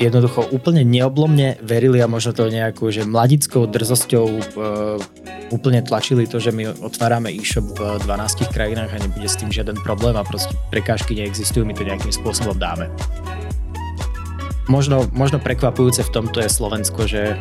[0.00, 4.96] jednoducho úplne neoblomne verili a možno to nejakou, že mladickou drzosťou uh,
[5.52, 9.76] úplne tlačili to, že my otvárame e-shop v 12 krajinách a nebude s tým žiaden
[9.84, 12.88] problém a proste prekážky neexistujú, my to nejakým spôsobom dáme.
[14.72, 17.36] Možno, možno prekvapujúce v tomto je Slovensko, že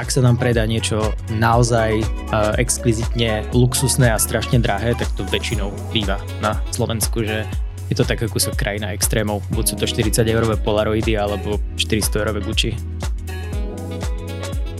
[0.00, 5.70] ak sa nám predá niečo naozaj uh, exkvizitne luxusné a strašne drahé, tak to väčšinou
[5.94, 7.46] býva na Slovensku, že
[7.92, 9.44] je to tak kúsok krajina extrémov.
[9.52, 12.72] Buď sú to 40 eurové Polaroidy alebo 400 eurové Gucci.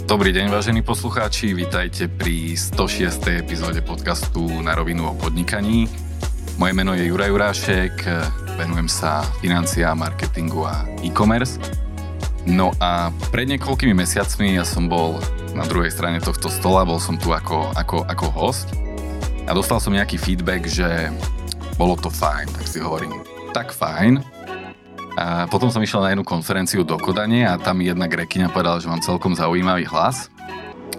[0.08, 3.44] Dobrý deň, vážení poslucháči, vítajte pri 106.
[3.44, 5.92] epizóde podcastu Na rovinu o podnikaní.
[6.56, 7.94] Moje meno je Juraj Jurášek,
[8.56, 11.60] venujem sa financiám, marketingu a e-commerce.
[12.48, 15.20] No a pred niekoľkými mesiacmi ja som bol
[15.52, 18.72] na druhej strane tohto stola, bol som tu ako, ako, ako host
[19.44, 21.12] a dostal som nejaký feedback, že
[21.76, 23.12] bolo to fajn, tak si hovorím,
[23.56, 24.22] tak fajn.
[25.12, 28.88] A potom som išiel na jednu konferenciu do Kodane a tam jedna grekyňa povedala, že
[28.88, 30.32] mám celkom zaujímavý hlas.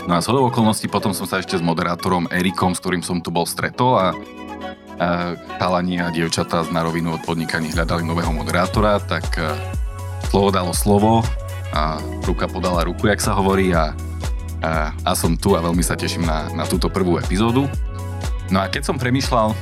[0.06, 3.34] No a z okolností potom som sa ešte s moderátorom Erikom, s ktorým som tu
[3.34, 4.14] bol stretol a,
[5.58, 9.58] chalani a dievčatá z narovinu od podnikaní hľadali nového moderátora, tak a,
[10.30, 11.26] slovo dalo slovo
[11.74, 13.98] a ruka podala ruku, jak sa hovorí a,
[14.62, 17.66] a, a som tu a veľmi sa teším na, na túto prvú epizódu.
[18.54, 19.58] No a keď som premýšľal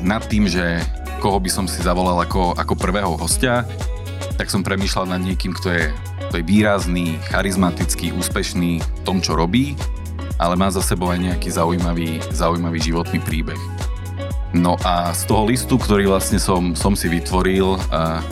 [0.00, 0.80] nad tým, že
[1.20, 3.68] koho by som si zavolal ako, ako prvého hostia,
[4.40, 5.84] tak som premýšľal nad niekým, kto je,
[6.28, 9.76] kto je výrazný, charizmatický, úspešný v tom, čo robí,
[10.40, 13.60] ale má za sebou aj nejaký zaujímavý, zaujímavý životný príbeh.
[14.56, 18.24] No a z toho listu, ktorý vlastne som, som si vytvoril, a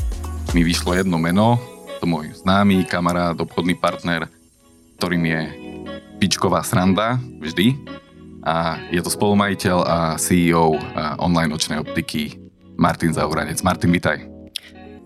[0.57, 1.61] mi vyšlo jedno meno,
[2.01, 4.27] to môj známy kamarát, obchodný partner,
[4.97, 5.41] ktorým je
[6.19, 7.79] Pičková sranda, vždy,
[8.49, 10.81] a je to spolumajiteľ a CEO
[11.21, 12.41] online nočnej optiky
[12.81, 13.61] Martin Zauranec.
[13.61, 14.25] Martin, vitaj.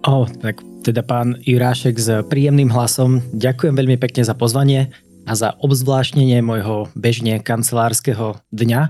[0.06, 4.94] O, tak teda pán Jurášek s príjemným hlasom, ďakujem veľmi pekne za pozvanie
[5.26, 8.82] a za obzvláštnenie môjho bežne kancelárskeho dňa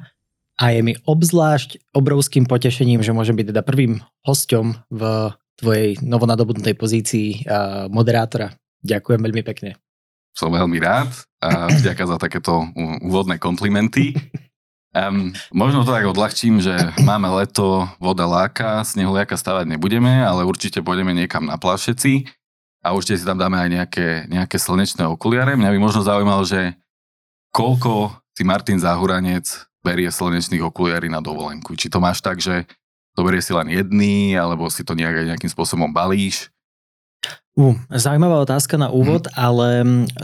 [0.56, 5.02] a je mi obzvlášť obrovským potešením, že môžem byť teda prvým hosťom v
[5.60, 7.44] tvojej novonadobudnutej pozícii
[7.92, 8.56] moderátora.
[8.84, 9.76] Ďakujem veľmi pekne.
[10.32, 11.12] Som veľmi rád
[11.44, 12.64] a vďaka za takéto
[13.04, 14.16] úvodné komplimenty.
[14.92, 20.84] Um, možno to tak odľahčím, že máme leto, voda láka, snehuliaka stavať nebudeme, ale určite
[20.84, 22.28] pôjdeme niekam na plášeci
[22.84, 25.56] a určite si tam dáme aj nejaké, nejaké slnečné okuliare.
[25.56, 26.76] Mňa by možno zaujímalo, že
[27.56, 29.48] koľko si Martin Zahuranec
[29.80, 31.72] berie slnečných okuliary na dovolenku.
[31.72, 32.68] Či to máš tak, že
[33.16, 36.52] to berie si len jedný, alebo si to nejak, nejakým spôsobom balíš?
[37.52, 39.36] Uh, zaujímavá otázka na úvod, hmm.
[39.36, 39.68] ale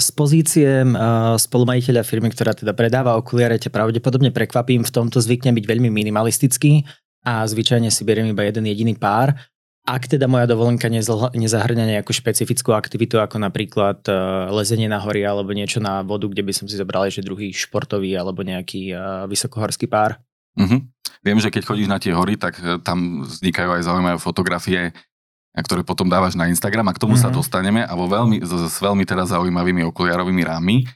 [0.00, 5.52] z pozície uh, spolumajiteľa firmy, ktorá teda predáva okuliare, ťa pravdepodobne prekvapím, v tomto zvyknem
[5.52, 6.88] byť veľmi minimalistický
[7.28, 9.36] a zvyčajne si beriem iba jeden jediný pár.
[9.84, 10.88] Ak teda moja dovolenka
[11.36, 16.40] nezahrňa nejakú špecifickú aktivitu, ako napríklad uh, lezenie na hory alebo niečo na vodu, kde
[16.40, 20.16] by som si zobral že druhý športový alebo nejaký uh, vysokohorský pár.
[20.56, 20.80] Uh-huh.
[21.20, 24.96] Viem, že keď chodíš na tie hory, tak tam vznikajú aj zaujímavé fotografie
[25.56, 27.28] ktoré potom dávaš na Instagram a k tomu mm-hmm.
[27.28, 27.36] sa mhm.
[27.36, 30.86] dostaneme a vo veľmi, s, s veľmi teda zaujímavými okuliarovými rámy.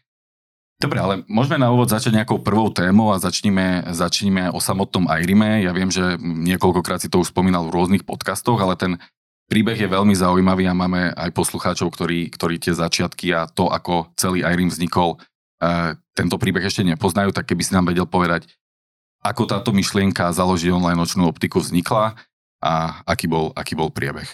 [0.83, 5.63] Dobre, ale môžeme na úvod začať nejakou prvou témou a začníme, začníme o samotnom Airime.
[5.63, 8.99] Ja viem, že niekoľkokrát si to už spomínal v rôznych podcastoch, ale ten
[9.47, 14.11] príbeh je veľmi zaujímavý a máme aj poslucháčov, ktorí, ktorí tie začiatky a to, ako
[14.19, 15.23] celý Airim vznikol,
[15.63, 18.51] e, tento príbeh ešte nepoznajú, tak keby si nám vedel povedať,
[19.23, 22.19] ako táto myšlienka založiť online nočnú optiku vznikla
[22.59, 22.73] a
[23.07, 24.27] aký bol, aký bol priebeh.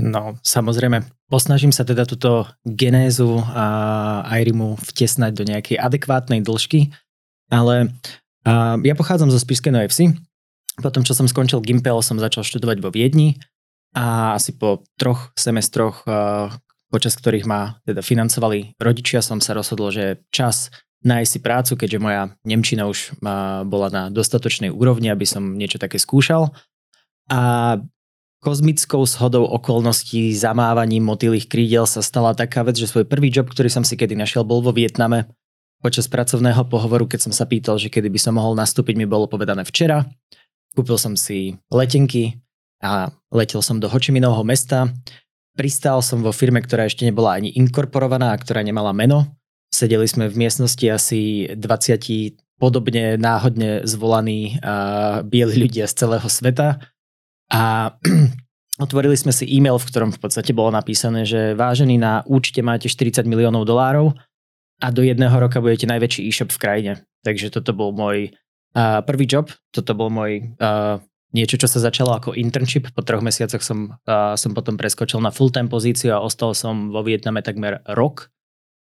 [0.00, 6.88] No, samozrejme, posnažím sa teda túto genézu a Airimu vtesnať do nejakej adekvátnej dĺžky,
[7.52, 7.92] ale
[8.48, 9.92] a, ja pochádzam zo Spišskej Novej
[10.80, 13.36] Potom, čo som skončil Gimpel, som začal študovať vo Viedni
[13.92, 16.08] a asi po troch semestroch,
[16.88, 20.72] počas ktorých ma teda financovali rodičia, som sa rozhodol, že čas
[21.04, 23.20] nájsť si prácu, keďže moja Nemčina už
[23.68, 26.56] bola na dostatočnej úrovni, aby som niečo také skúšal.
[27.28, 27.76] A
[28.42, 33.70] kozmickou shodou okolností zamávaním motýlých krídel sa stala taká vec, že svoj prvý job, ktorý
[33.70, 35.30] som si kedy našiel, bol vo Vietname.
[35.78, 39.30] Počas pracovného pohovoru, keď som sa pýtal, že kedy by som mohol nastúpiť, mi bolo
[39.30, 40.02] povedané včera.
[40.74, 42.42] Kúpil som si letenky
[42.82, 44.90] a letel som do Hočiminovho mesta.
[45.54, 49.38] Pristál som vo firme, ktorá ešte nebola ani inkorporovaná a ktorá nemala meno.
[49.70, 56.78] Sedeli sme v miestnosti asi 20 podobne náhodne zvolaní uh, bieli ľudia z celého sveta
[57.50, 57.94] a
[58.84, 62.86] otvorili sme si e-mail, v ktorom v podstate bolo napísané, že vážený na účte máte
[62.86, 64.14] 40 miliónov dolárov
[64.82, 66.92] a do jedného roka budete najväčší e-shop v krajine.
[67.22, 68.34] Takže toto bol môj
[68.74, 70.98] uh, prvý job, toto bol môj uh,
[71.30, 72.90] niečo, čo sa začalo ako internship.
[72.90, 77.06] Po troch mesiacoch som, uh, som potom preskočil na full-time pozíciu a ostal som vo
[77.06, 78.28] Vietname takmer rok.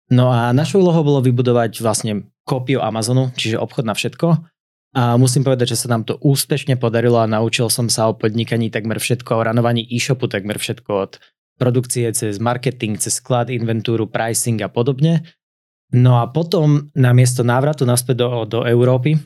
[0.08, 4.53] No a našou úlohou bolo vybudovať vlastne kópiu Amazonu, čiže obchod na všetko.
[4.94, 8.70] A musím povedať, že sa nám to úspešne podarilo a naučil som sa o podnikaní
[8.70, 11.12] takmer všetko, o ranovaní e-shopu takmer všetko od
[11.58, 15.26] produkcie cez marketing, cez sklad, inventúru, pricing a podobne.
[15.94, 19.18] No a potom namiesto návratu naspäť do, do Európy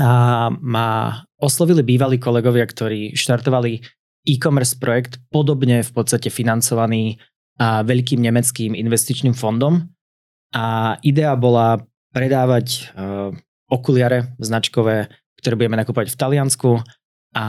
[0.00, 3.80] a ma oslovili bývalí kolegovia, ktorí štartovali
[4.26, 7.20] e-commerce projekt, podobne v podstate financovaný
[7.56, 9.88] a veľkým nemeckým investičným fondom.
[10.52, 11.80] A idea bola
[12.12, 12.92] predávať
[13.66, 15.10] okuliare značkové,
[15.42, 16.70] ktoré budeme nakúpať v Taliansku
[17.36, 17.46] a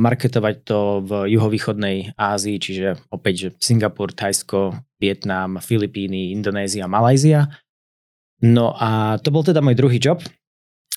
[0.00, 7.52] marketovať to v juhovýchodnej Ázii, čiže opäť že Singapur, Thajsko, Vietnam, Filipíny, Indonézia, Malajzia.
[8.40, 10.24] No a to bol teda môj druhý job.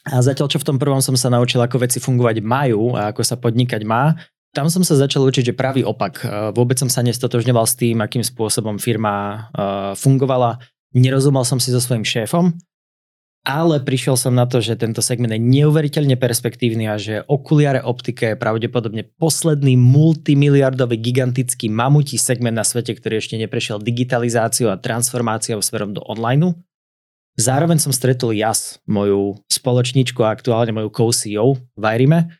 [0.07, 3.21] A zatiaľ, čo v tom prvom som sa naučil, ako veci fungovať majú a ako
[3.21, 4.15] sa podnikať má,
[4.55, 6.25] tam som sa začal učiť, že pravý opak.
[6.55, 9.47] Vôbec som sa nestotožňoval s tým, akým spôsobom firma
[9.99, 10.57] fungovala.
[10.95, 12.55] Nerozumel som si so svojím šéfom
[13.41, 18.33] ale prišiel som na to, že tento segment je neuveriteľne perspektívny a že okuliare optika
[18.33, 25.57] je pravdepodobne posledný multimiliardový gigantický mamutí segment na svete, ktorý ešte neprešiel digitalizáciou a transformáciou
[25.57, 26.53] smerom do online.
[27.41, 32.37] Zároveň som stretol Jas, moju spoločníčku a aktuálne moju co-CEO v Irime.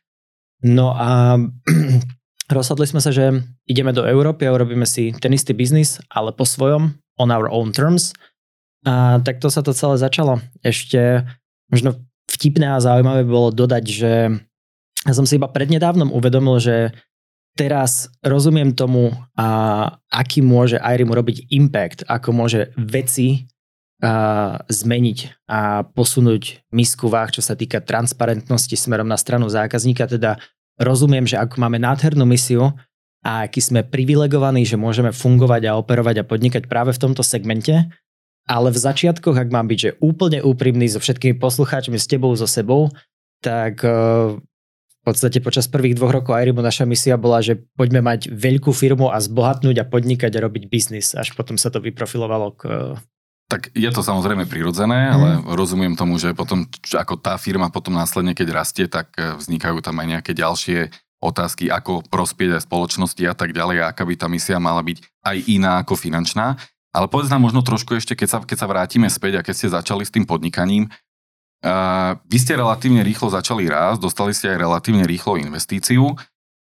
[0.62, 1.42] No a
[2.56, 6.46] rozhodli sme sa, že ideme do Európy a urobíme si ten istý biznis, ale po
[6.46, 8.14] svojom, on our own terms–
[8.82, 10.42] a takto sa to celé začalo.
[10.66, 11.26] Ešte
[11.70, 14.12] možno vtipné a zaujímavé bolo dodať, že
[15.02, 16.94] ja som si iba prednedávnom uvedomil, že
[17.58, 19.48] teraz rozumiem tomu, a
[20.10, 23.50] aký môže Irim robiť impact, ako môže veci
[24.02, 30.10] a, zmeniť a posunúť misku váh, čo sa týka transparentnosti smerom na stranu zákazníka.
[30.10, 30.42] Teda
[30.80, 32.74] rozumiem, že ako máme nádhernú misiu
[33.22, 37.86] a aký sme privilegovaní, že môžeme fungovať a operovať a podnikať práve v tomto segmente,
[38.52, 42.44] ale v začiatkoch, ak mám byť že úplne úprimný so všetkými poslucháčmi, s tebou, so
[42.44, 42.92] sebou,
[43.40, 44.36] tak uh,
[45.02, 49.10] v podstate počas prvých dvoch rokov Airimu naša misia bola, že poďme mať veľkú firmu
[49.10, 51.16] a zbohatnúť a podnikať a robiť biznis.
[51.16, 52.62] Až potom sa to vyprofilovalo k...
[53.50, 55.12] Tak je to samozrejme prirodzené, mm.
[55.12, 55.28] ale
[55.58, 60.00] rozumiem tomu, že potom, ako tá firma potom následne, keď rastie, tak e, vznikajú tam
[60.00, 60.88] aj nejaké ďalšie
[61.20, 65.04] otázky, ako prospieť aj spoločnosti a tak ďalej, a aká by tá misia mala byť
[65.26, 66.62] aj iná ako finančná.
[66.92, 69.68] Ale povedz nám možno trošku ešte, keď sa, keď sa vrátime späť a keď ste
[69.72, 70.92] začali s tým podnikaním,
[71.64, 76.20] uh, vy ste relatívne rýchlo začali rásť, dostali ste aj relatívne rýchlo investíciu.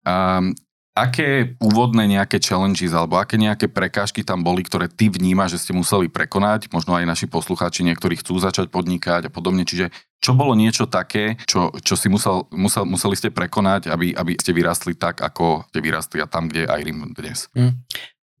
[0.05, 0.55] Um,
[0.95, 5.73] aké úvodné nejaké challenges alebo aké nejaké prekážky tam boli, ktoré ty vnímaš, že ste
[5.75, 9.91] museli prekonať, možno aj naši poslucháči niektorí chcú začať podnikať a podobne, čiže
[10.23, 14.55] čo bolo niečo také, čo, čo si musel, musel, museli ste prekonať, aby, aby ste
[14.55, 17.51] vyrastli tak, ako ste vyrastli a tam, kde aj Rim dnes?
[17.51, 17.75] Mm.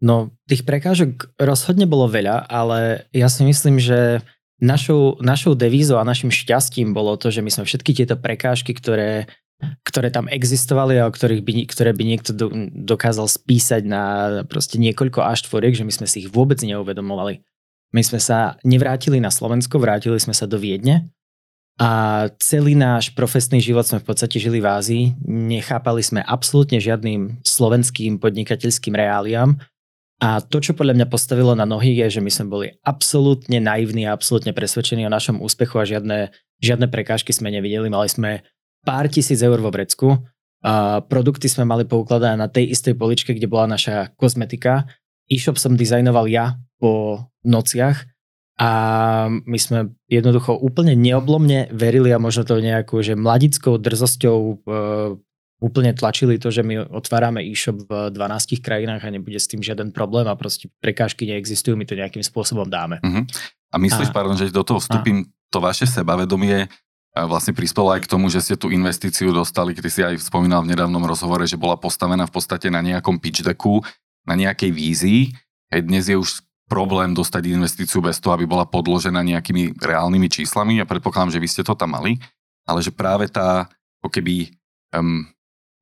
[0.05, 4.21] No, tých prekážok rozhodne bolo veľa, ale ja si myslím, že
[4.61, 9.25] našou, našou devízou a našim šťastím bolo to, že my sme všetky tieto prekážky, ktoré,
[9.81, 14.03] ktoré tam existovali a o ktorých by, ktoré by niekto do, dokázal spísať na
[14.45, 17.41] proste niekoľko až tvoriek, že my sme si ich vôbec neuvedomovali.
[17.89, 21.09] My sme sa nevrátili na Slovensko, vrátili sme sa do Viedne
[21.81, 25.03] a celý náš profesný život sme v podstate žili v Ázii.
[25.25, 29.57] Nechápali sme absolútne žiadnym slovenským podnikateľským reáliám
[30.15, 34.07] a to, čo podľa mňa postavilo na nohy, je, že my sme boli absolútne naivní
[34.07, 36.31] a absolútne presvedčení o našom úspechu a žiadne,
[36.63, 37.91] žiadne prekážky sme nevideli.
[37.91, 38.31] Mali sme
[38.87, 40.23] pár tisíc eur vo vrecku.
[40.65, 44.87] A produkty sme mali poukladané na tej istej poličke, kde bola naša kozmetika.
[45.27, 48.07] E-shop som dizajnoval ja po nociach
[48.55, 48.69] a
[49.27, 54.55] my sme jednoducho úplne neoblomne verili a možno to nejakou že mladickou drzosťou e,
[55.63, 59.95] úplne tlačili to, že my otvárame e-shop v 12 krajinách a nebude s tým žiaden
[59.95, 62.99] problém a proste prekážky neexistujú, my to nejakým spôsobom dáme.
[62.99, 63.23] Uh-huh.
[63.71, 64.15] A myslíš, a...
[64.15, 65.27] pardon, že do toho vstúpim, a...
[65.49, 66.67] to vaše sebavedomie
[67.23, 70.75] vlastne prispelo aj k tomu, že ste tú investíciu dostali, keď si aj spomínal v
[70.75, 73.79] nedávnom rozhovore, že bola postavená v podstate na nejakom pitch decku,
[74.27, 75.31] na nejakej vízii.
[75.71, 80.83] Aj dnes je už problém dostať investíciu bez toho, aby bola podložená nejakými reálnymi číslami.
[80.83, 82.19] Ja predpokladám, že vy ste to tam mali,
[82.67, 83.71] ale že práve tá,
[84.03, 84.51] ako keby
[84.91, 85.23] um,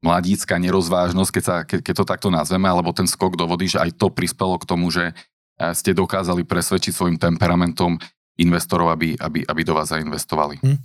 [0.03, 3.79] mladícka nerozvážnosť, keď, sa, ke, keď to takto nazveme, alebo ten skok do vody, že
[3.79, 7.97] aj to prispelo k tomu, že eh, ste dokázali presvedčiť svojim temperamentom
[8.37, 10.57] investorov, aby, aby, aby do vás zainvestovali.
[10.61, 10.79] Hm.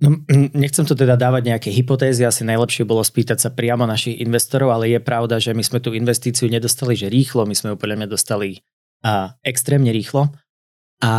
[0.00, 0.08] No,
[0.56, 4.90] nechcem to teda dávať nejaké hypotézy, asi najlepšie bolo spýtať sa priamo našich investorov, ale
[4.90, 8.08] je pravda, že my sme tú investíciu nedostali, že rýchlo, my sme ju podľa mňa
[8.08, 8.64] dostali
[9.04, 10.32] a, extrémne rýchlo.
[11.00, 11.12] A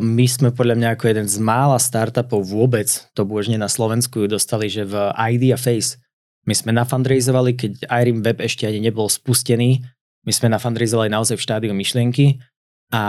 [0.00, 4.28] my sme podľa mňa ako jeden z mála startupov vôbec, to božne na Slovensku ju
[4.32, 6.00] dostali, že v ID a Face
[6.44, 9.80] My sme nafundraizovali, keď IRIM web ešte ani nebol spustený.
[10.24, 12.40] My sme nafundraizovali naozaj v štádiu myšlienky.
[12.92, 13.02] A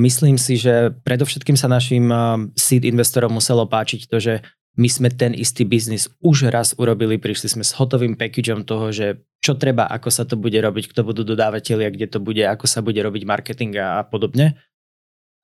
[0.00, 2.08] myslím si, že predovšetkým sa našim
[2.56, 4.34] seed investorom muselo páčiť to, že
[4.80, 9.20] my sme ten istý biznis už raz urobili, prišli sme s hotovým packageom toho, že
[9.42, 12.80] čo treba, ako sa to bude robiť, kto budú dodávateľia, kde to bude, ako sa
[12.80, 14.56] bude robiť marketing a podobne.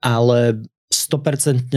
[0.01, 1.69] Ale 100%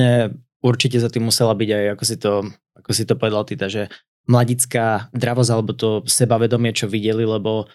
[0.61, 2.31] určite za tým musela byť aj, ako si to,
[2.77, 3.89] ako si to povedal Tita, že
[4.25, 7.69] mladická dravosť alebo to sebavedomie, čo videli, lebo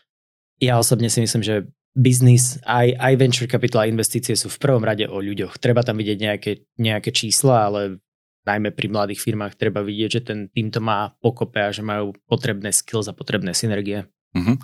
[0.60, 4.82] ja osobne si myslím, že biznis, aj, aj venture capital a investície sú v prvom
[4.82, 5.62] rade o ľuďoch.
[5.62, 8.02] Treba tam vidieť nejaké, nejaké čísla, ale
[8.44, 12.12] najmä pri mladých firmách treba vidieť, že ten tým to má pokope a že majú
[12.26, 14.04] potrebné skills a potrebné synergie.
[14.34, 14.58] Uh-huh.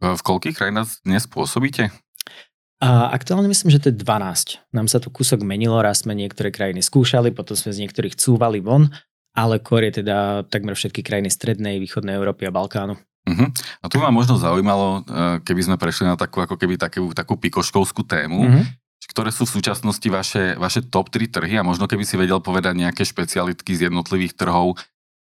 [0.00, 1.90] V koľkých krajinách dnes pôsobíte?
[2.76, 4.60] A aktuálne myslím, že to je 12.
[4.76, 8.60] Nám sa tu kúsok menilo, raz sme niektoré krajiny skúšali, potom sme z niektorých cúvali
[8.60, 8.92] von,
[9.36, 12.96] ale kor je teda takmer všetky krajiny strednej, východnej Európy a Balkánu.
[12.96, 13.48] Uh-huh.
[13.82, 17.36] A tu ma možno zaujímalo, eh, keby sme prešli na takú, ako keby takú, takú
[17.36, 18.66] pikoškovskú tému, uh-huh
[19.06, 22.76] ktoré sú v súčasnosti vaše, vaše top 3 trhy a možno keby si vedel povedať
[22.76, 24.76] nejaké špecialitky z jednotlivých trhov,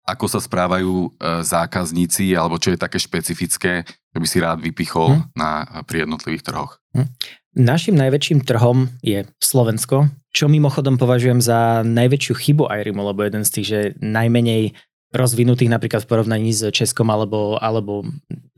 [0.05, 1.09] ako sa správajú e,
[1.47, 5.25] zákazníci alebo čo je také špecifické, čo by si rád vypichol hmm.
[5.37, 6.81] na, pri jednotlivých trhoch.
[6.91, 7.07] Hmm.
[7.55, 13.51] Našim najväčším trhom je Slovensko, čo mimochodom považujem za najväčšiu chybu Airimu, lebo jeden z
[13.55, 14.75] tých, že najmenej
[15.15, 18.03] rozvinutých napríklad v porovnaní s Českom alebo, alebo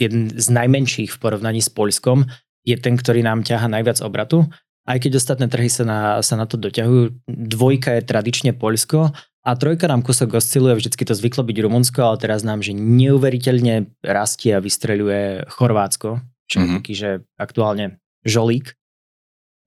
[0.02, 2.26] jeden z najmenších v porovnaní s Polskom
[2.66, 4.50] je ten, ktorý nám ťaha najviac obratu
[4.88, 7.28] aj keď ostatné trhy sa na, sa na to doťahujú.
[7.28, 9.12] Dvojka je tradične Poľsko
[9.44, 13.92] a trojka nám kúsok osciluje, vždycky to zvyklo byť Rumunsko, ale teraz nám, že neuveriteľne
[14.00, 16.64] rastie a vystreľuje Chorvátsko, čo mm-hmm.
[16.64, 16.78] je mhm.
[16.80, 18.74] taký, že aktuálne žolík.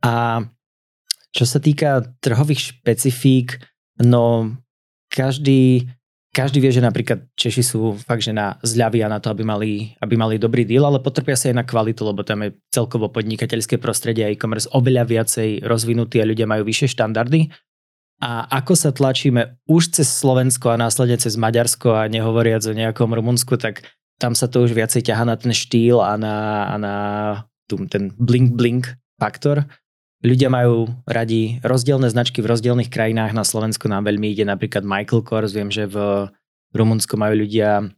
[0.01, 0.45] A
[1.31, 3.63] čo sa týka trhových špecifík,
[4.03, 4.55] no
[5.13, 5.87] každý,
[6.35, 9.95] každý vie, že napríklad Češi sú fakt, že na zľavy a na to, aby mali,
[10.03, 13.79] aby mali dobrý deal, ale potrpia sa aj na kvalitu, lebo tam je celkovo podnikateľské
[13.79, 17.51] prostredie a e-commerce oveľa viacej rozvinutý a ľudia majú vyššie štandardy.
[18.21, 23.17] A ako sa tlačíme už cez Slovensko a následne cez Maďarsko a nehovoriac o nejakom
[23.17, 23.89] Rumunsku, tak
[24.21, 26.37] tam sa to už viacej ťaha na ten štýl a na,
[26.69, 26.95] a na
[27.89, 29.65] ten blink-blink faktor
[30.21, 33.33] Ľudia majú radi rozdielne značky v rozdielnych krajinách.
[33.33, 35.57] Na Slovensku nám veľmi ide napríklad Michael Kors.
[35.57, 36.29] Viem, že v
[36.77, 37.89] Rumunsku majú ľudia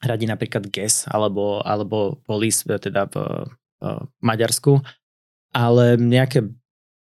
[0.00, 3.16] radi napríklad Guess alebo, alebo Police, teda v,
[3.84, 3.84] v
[4.24, 4.80] Maďarsku.
[5.52, 6.48] Ale nejaké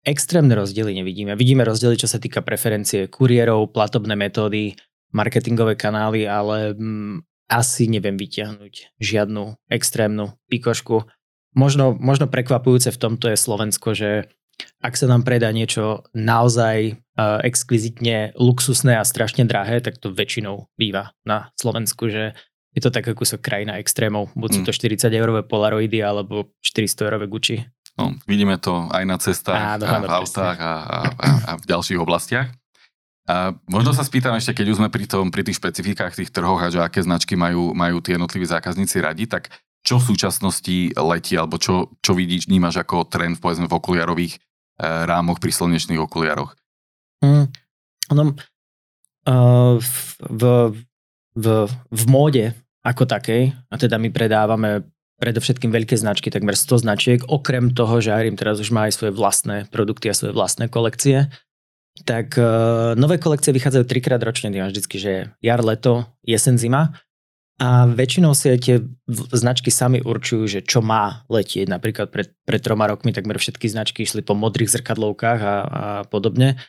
[0.07, 1.39] extrémne rozdiely nevidíme.
[1.39, 4.75] Vidíme rozdiely, čo sa týka preferencie kuriérov, platobné metódy,
[5.15, 11.07] marketingové kanály, ale mm, asi neviem vyťahnuť žiadnu extrémnu pikošku.
[11.55, 14.31] Možno, možno prekvapujúce v tomto je Slovensko, že
[14.81, 20.69] ak sa nám predá niečo naozaj uh, exkvizitne luxusné a strašne drahé, tak to väčšinou
[20.79, 22.37] býva na Slovensku, že
[22.77, 24.29] je to taká kúsok krajina extrémov.
[24.37, 24.67] Buď sú mm.
[24.69, 27.57] to 40 eurové Polaroidy alebo 400 eurové Gucci.
[27.97, 31.65] No, vidíme to aj na cestách, Áno, a v autách a, a, a, a v
[31.65, 32.53] ďalších oblastiach.
[33.27, 36.63] A možno sa spýtam ešte, keď už sme pri, tom, pri tých špecifikách tých trhoch
[36.63, 39.51] a že aké značky majú, majú tie jednotliví zákazníci radi, tak
[39.87, 44.35] čo v súčasnosti letí, alebo čo, čo vidíš, vnímaš ako trend povedzme v okuliarových
[44.77, 46.53] Eh, rámoch pri slnečných okuliaroch?
[47.25, 47.49] Mm,
[48.13, 50.41] no, uh, v,
[51.33, 52.53] v, v móde
[52.85, 54.85] ako takej, a teda my predávame
[55.17, 59.17] predovšetkým veľké značky, takmer 100 značiek, okrem toho, že Arim teraz už má aj svoje
[59.17, 61.33] vlastné produkty a svoje vlastné kolekcie,
[62.05, 66.93] tak uh, nové kolekcie vychádzajú trikrát ročne, vždycky, že jar, leto, jesen, zima
[67.57, 68.77] a väčšinou si aj tie
[69.33, 71.73] značky sami určujú, že čo má letieť.
[71.73, 75.57] Napríklad pred, pred troma rokmi takmer všetky značky išli po modrých zrkadlovkách a, a
[76.05, 76.61] podobne.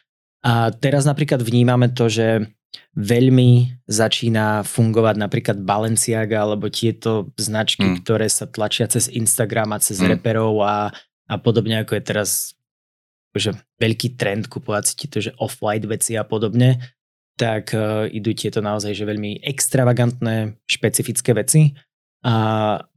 [0.48, 2.48] A teraz napríklad vnímame to, že
[2.96, 7.96] veľmi začína fungovať napríklad Balenciaga alebo tieto značky, mm.
[8.08, 10.08] ktoré sa tlačia cez Instagram a cez mm.
[10.15, 10.96] reperov a,
[11.27, 12.29] a podobne ako je teraz
[13.38, 16.97] že veľký trend kupovať si to, že off-white veci a podobne
[17.38, 21.77] tak uh, idú tieto naozaj že veľmi extravagantné, špecifické veci.
[22.25, 22.34] A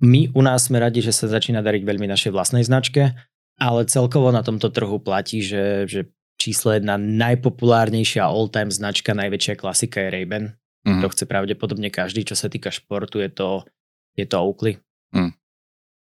[0.01, 3.13] my u nás sme radi, že sa začína dariť veľmi našej vlastnej značke,
[3.61, 6.09] ale celkovo na tomto trhu platí, že, že
[6.41, 10.45] číslo jedna najpopulárnejšia all-time značka, najväčšia klasika je Ray-Ban.
[10.89, 11.05] Mm.
[11.05, 13.69] To chce pravdepodobne každý, čo sa týka športu, je to,
[14.17, 14.81] je to Oakley.
[15.13, 15.37] Mm.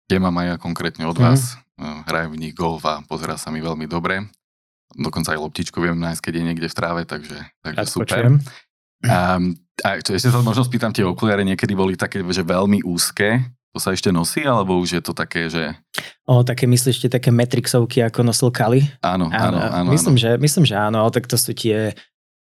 [0.08, 1.60] Tie mám aj ja konkrétne od vás.
[1.76, 2.08] Mm.
[2.08, 4.24] Hrajem v nich golf a pozerá sa mi veľmi dobre.
[4.98, 8.42] Dokonca aj loptičku viem nájsť, keď je niekde v tráve, takže, takže super.
[9.06, 9.56] Um,
[9.86, 13.78] a čo, ešte sa možno spýtam, tie okuliare niekedy boli také, že veľmi úzke, to
[13.78, 15.78] sa ešte nosí, alebo už je to také, že...
[16.26, 18.82] O, také myslíš, také metrixovky, ako nosil Kali?
[19.06, 19.86] Áno, áno, áno.
[19.86, 20.24] áno myslím, áno.
[20.26, 21.94] Že, myslím, že áno, tak to sú tie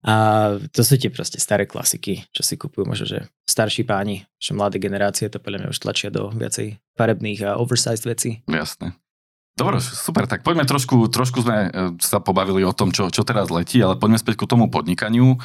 [0.06, 4.54] A to sú tie proste staré klasiky, čo si kupujú možno, že starší páni, že
[4.54, 8.46] mladé generácie to podľa mňa už tlačia do viacej farebných a oversized vecí.
[8.46, 8.94] Jasné.
[9.56, 13.48] Dobre, super, tak poďme trošku, trošku sme e, sa pobavili o tom, čo, čo teraz
[13.48, 15.40] letí, ale poďme späť ku tomu podnikaniu.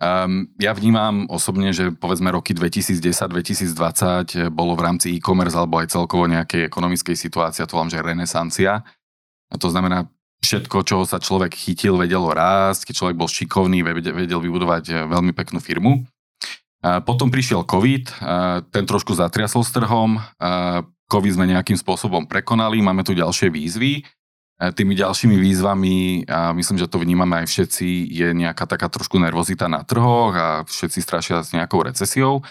[0.00, 6.24] Um, ja vnímam osobne, že povedzme roky 2010-2020 bolo v rámci e-commerce alebo aj celkovo
[6.24, 8.80] nejakej ekonomickej situácie, to volám, že renesancia.
[9.52, 10.08] A to znamená,
[10.40, 15.36] všetko, čoho sa človek chytil, vedelo rásť, keď človek bol šikovný, vedel vybudovať e, veľmi
[15.36, 16.08] peknú firmu.
[16.80, 18.24] Potom prišiel COVID,
[18.72, 20.16] ten trošku zatriasol s trhom,
[21.10, 24.06] COVID sme nejakým spôsobom prekonali, máme tu ďalšie výzvy
[24.60, 29.72] tými ďalšími výzvami, a myslím, že to vnímame aj všetci, je nejaká taká trošku nervozita
[29.72, 32.44] na trhoch a všetci strašia s nejakou recesiou.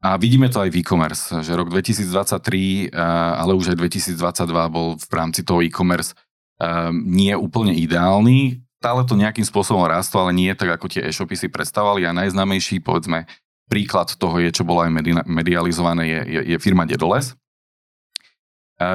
[0.00, 4.14] A vidíme to aj v e-commerce, že rok 2023, ale už aj 2022
[4.70, 6.14] bol v rámci toho e-commerce
[6.94, 8.62] nie úplne ideálny.
[8.78, 12.06] Stále to nejakým spôsobom rastlo, ale nie tak, ako tie e-shopy si predstavovali.
[12.06, 13.26] A najznámejší, povedzme,
[13.66, 14.94] príklad toho je, čo bolo aj
[15.26, 17.36] medializované, je, je, je firma Dedoles,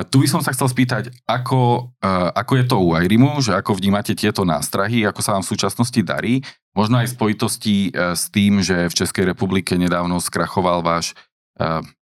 [0.10, 3.78] tu by som sa chcel spýtať, ako, uh, ako je to u Airimu, že ako
[3.78, 6.42] vnímate tieto nástrahy, ako sa vám v súčasnosti darí,
[6.74, 11.14] možno aj v spojitosti uh, s tým, že v Českej republike nedávno skrachoval váš,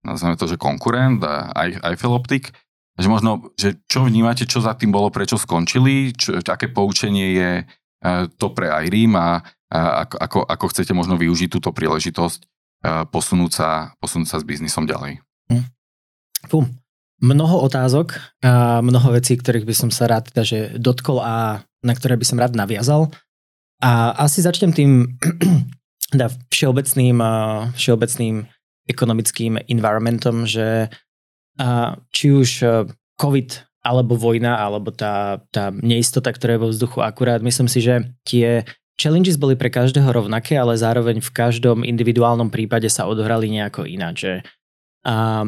[0.05, 1.25] nazveme to, že konkurent,
[1.57, 2.53] Eiffel Optik,
[3.01, 7.51] že možno, že čo vnímate, čo za tým bolo, prečo skončili, čo, aké poučenie je
[8.37, 9.41] to pre Airim a,
[9.73, 12.45] a ako, ako chcete možno využiť túto príležitosť
[13.09, 15.25] posunúť sa, posunúť sa s biznisom ďalej.
[15.51, 15.65] Hm.
[16.47, 16.69] Fú,
[17.19, 21.93] mnoho otázok a mnoho vecí, ktorých by som sa rád teda, že dotkol a na
[21.95, 23.11] ktoré by som rád naviazal.
[23.79, 25.19] A asi začnem tým
[26.15, 27.19] teda všeobecným,
[27.75, 28.37] všeobecným
[28.89, 30.89] ekonomickým environmentom, že
[32.15, 32.51] či už
[33.19, 33.49] COVID
[33.83, 38.67] alebo vojna, alebo tá, tá neistota, ktorá je vo vzduchu akurát, myslím si, že tie
[38.99, 44.43] challenges boli pre každého rovnaké, ale zároveň v každom individuálnom prípade sa odohrali nejako ináč.
[45.07, 45.47] A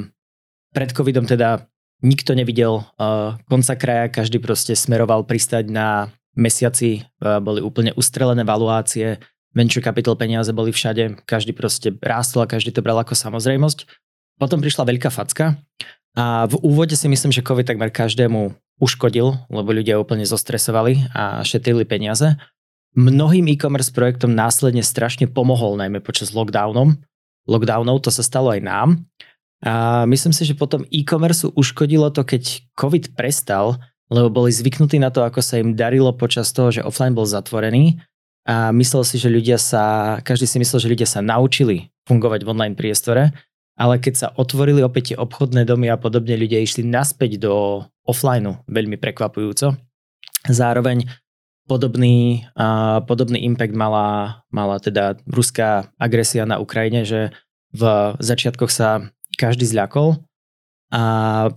[0.71, 1.67] pred covidom teda
[2.01, 8.47] nikto nevidel uh, konca kraja, každý proste smeroval pristať na mesiaci, uh, boli úplne ustrelené
[8.47, 9.21] valuácie,
[9.53, 13.85] venture capital peniaze boli všade, každý proste rástol a každý to bral ako samozrejmosť.
[14.41, 15.61] Potom prišla veľká facka
[16.17, 21.45] a v úvode si myslím, že COVID takmer každému uškodil, lebo ľudia úplne zostresovali a
[21.45, 22.35] šetrili peniaze.
[22.97, 26.99] Mnohým e-commerce projektom následne strašne pomohol, najmä počas lockdownom.
[27.47, 28.89] Lockdownov to sa stalo aj nám.
[29.61, 33.77] A myslím si, že potom e-commerce uškodilo to, keď COVID prestal,
[34.09, 38.01] lebo boli zvyknutí na to, ako sa im darilo počas toho, že offline bol zatvorený
[38.49, 42.51] a myslel si, že ľudia sa, každý si myslel, že ľudia sa naučili fungovať v
[42.51, 43.31] online priestore,
[43.77, 48.65] ale keď sa otvorili opäť tie obchodné domy a podobne, ľudia išli naspäť do offlineu
[48.67, 49.77] veľmi prekvapujúco.
[50.49, 51.05] Zároveň
[51.69, 57.31] podobný, uh, podobný impact mala, mala teda ruská agresia na Ukrajine, že
[57.71, 57.83] v
[58.19, 60.21] začiatkoch sa každý zľakol
[60.93, 61.03] a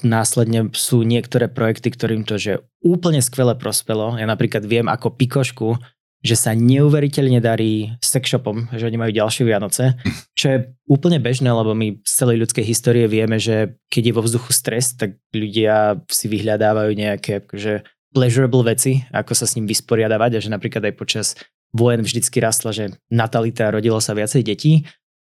[0.05, 4.15] následne sú niektoré projekty, ktorým to že úplne skvele prospelo.
[4.15, 5.75] Ja napríklad viem ako Pikošku,
[6.23, 9.99] že sa neuveriteľne darí sex shopom, že oni majú ďalšie Vianoce,
[10.39, 14.23] čo je úplne bežné, lebo my z celej ľudskej histórie vieme, že keď je vo
[14.23, 17.83] vzduchu stres, tak ľudia si vyhľadávajú nejaké akože
[18.15, 21.27] pleasurable veci, ako sa s ním vysporiadavať a že napríklad aj počas
[21.73, 24.85] vojen vždycky rastla, že natalita rodilo sa viacej detí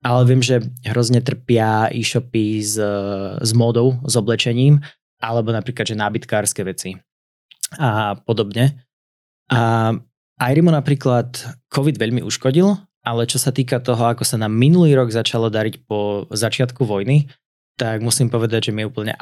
[0.07, 2.79] ale viem, že hrozne trpia e-shopy s,
[3.43, 4.79] s módou, s oblečením,
[5.19, 6.95] alebo napríklad, že nábytkárske veci
[7.75, 8.87] a podobne.
[9.51, 9.91] A
[10.39, 11.35] Airimo napríklad
[11.75, 15.89] COVID veľmi uškodil, ale čo sa týka toho, ako sa nám minulý rok začalo dariť
[15.91, 17.27] po začiatku vojny,
[17.75, 19.13] tak musím povedať, že my úplne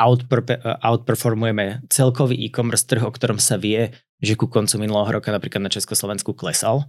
[0.84, 5.72] outperformujeme celkový e-commerce trh, o ktorom sa vie, že ku koncu minulého roka napríklad na
[5.72, 6.86] Československu klesal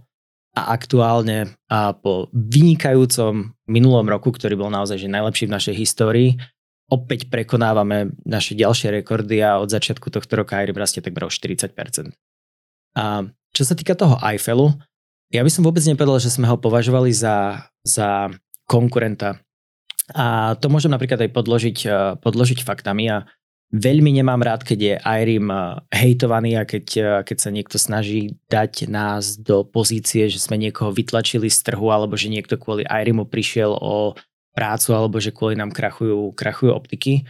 [0.56, 6.30] a aktuálne a po vynikajúcom minulom roku, ktorý bol naozaj že najlepší v našej histórii,
[6.88, 12.16] opäť prekonávame naše ďalšie rekordy a od začiatku tohto roka aj rastie takmer o 40%.
[12.96, 14.72] A čo sa týka toho Eiffelu,
[15.28, 18.32] ja by som vôbec nepovedal, že sme ho považovali za, za
[18.64, 19.42] konkurenta.
[20.14, 21.78] A to môžem napríklad aj podložiť,
[22.22, 23.26] podložiť faktami a
[23.74, 28.38] Veľmi nemám rád, keď je Irim eh, hejtovaný a keď, eh, keď sa niekto snaží
[28.46, 33.26] dať nás do pozície, že sme niekoho vytlačili z trhu alebo že niekto kvôli Irimu
[33.26, 34.14] prišiel o
[34.54, 37.26] prácu alebo že kvôli nám krachujú, krachujú optiky.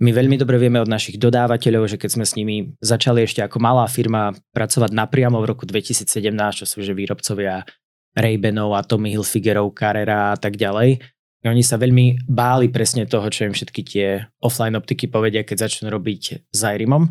[0.00, 3.60] My veľmi dobre vieme od našich dodávateľov, že keď sme s nimi začali ešte ako
[3.60, 6.08] malá firma pracovať napriamo v roku 2017,
[6.56, 7.68] čo sú že výrobcovia
[8.16, 11.04] a Tommy Hilfigerov, Carrera a tak ďalej,
[11.48, 15.88] oni sa veľmi báli presne toho, čo im všetky tie offline optiky povedia, keď začnú
[15.88, 17.08] robiť s Irimom.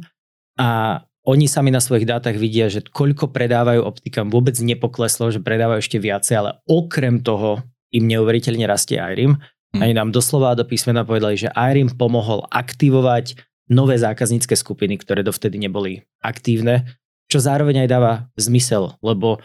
[0.62, 5.82] A oni sami na svojich dátach vidia, že koľko predávajú optikám vôbec nepokleslo, že predávajú
[5.82, 9.38] ešte viacej, ale okrem toho im neuveriteľne rastie IRIM.
[9.74, 9.82] Hmm.
[9.82, 13.38] Oni nám doslova do písmena povedali, že IRIM pomohol aktivovať
[13.70, 16.86] nové zákaznícke skupiny, ktoré dovtedy neboli aktívne,
[17.30, 19.38] čo zároveň aj dáva zmysel, lebo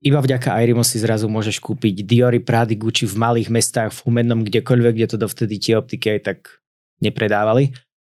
[0.00, 4.44] iba vďaka Airimu si zrazu môžeš kúpiť Diory, Prady, Gucci v malých mestách, v Humennom,
[4.44, 6.38] kdekoľvek, kde to dovtedy tie optiky aj tak
[7.02, 7.74] nepredávali.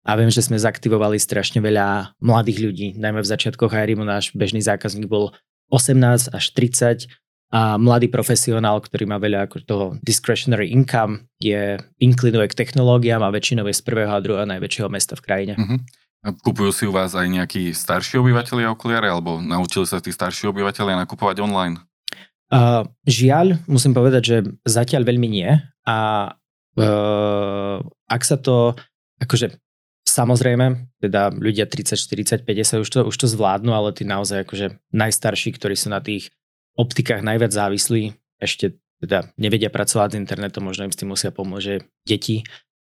[0.08, 2.88] A viem, že sme zaktivovali strašne veľa mladých ľudí.
[2.96, 5.36] Najmä v začiatkoch Airimu náš bežný zákazník bol
[5.68, 7.12] 18 až 30
[7.48, 13.32] a mladý profesionál, ktorý má veľa ako toho discretionary income, je inklinuje k technológiám a
[13.32, 15.54] väčšinou je z prvého a druhého najväčšieho mesta v krajine.
[15.56, 15.80] Uh-huh.
[16.26, 21.06] Kupujú si u vás aj nejakí starší obyvateľia okuliare, alebo naučili sa tí starší obyvateľia
[21.06, 21.80] nakupovať online?
[22.48, 25.52] Uh, žiaľ, musím povedať, že zatiaľ veľmi nie.
[25.88, 25.98] A
[26.80, 27.78] uh,
[28.08, 28.76] ak sa to,
[29.20, 29.56] akože
[30.08, 34.80] samozrejme, teda ľudia 30, 40, 50 už to, už to zvládnu, ale tí naozaj akože
[34.96, 36.32] najstarší, ktorí sú na tých
[36.80, 41.86] optikách najviac závislí, ešte teda nevedia pracovať s internetom, možno im s tým musia pomôcť,
[42.08, 42.42] deti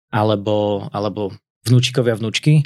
[0.10, 1.36] alebo, alebo
[1.70, 2.66] vnúčikovia vnúčky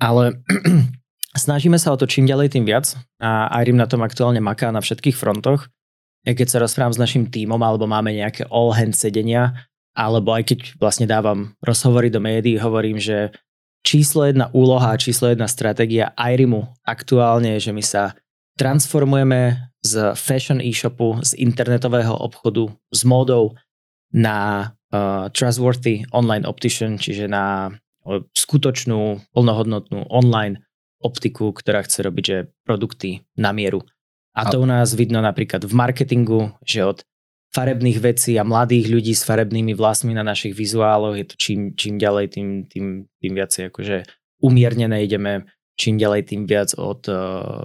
[0.00, 0.40] ale
[1.46, 4.80] snažíme sa o to čím ďalej, tým viac a Irim na tom aktuálne maká na
[4.80, 5.68] všetkých frontoch.
[6.26, 9.54] Ja keď sa rozprávam s našim tímom alebo máme nejaké all hand sedenia,
[9.96, 13.32] alebo aj keď vlastne dávam rozhovory do médií, hovorím, že
[13.86, 18.02] číslo jedna úloha číslo jedna stratégia Irimu aktuálne je, že my sa
[18.58, 23.54] transformujeme z fashion e-shopu, z internetového obchodu, s módou
[24.10, 27.70] na uh, trustworthy online optician, čiže na
[28.32, 30.62] skutočnú, plnohodnotnú online
[31.02, 33.84] optiku, ktorá chce robiť že produkty na mieru.
[34.36, 36.98] A to u nás vidno napríklad v marketingu, že od
[37.56, 41.96] farebných vecí a mladých ľudí s farebnými vlasmi na našich vizuáloch je to čím, čím
[41.96, 44.04] ďalej, tým, tým, tým viacej akože
[44.44, 45.48] umiernené ideme,
[45.80, 47.16] čím ďalej, tým viac od uh,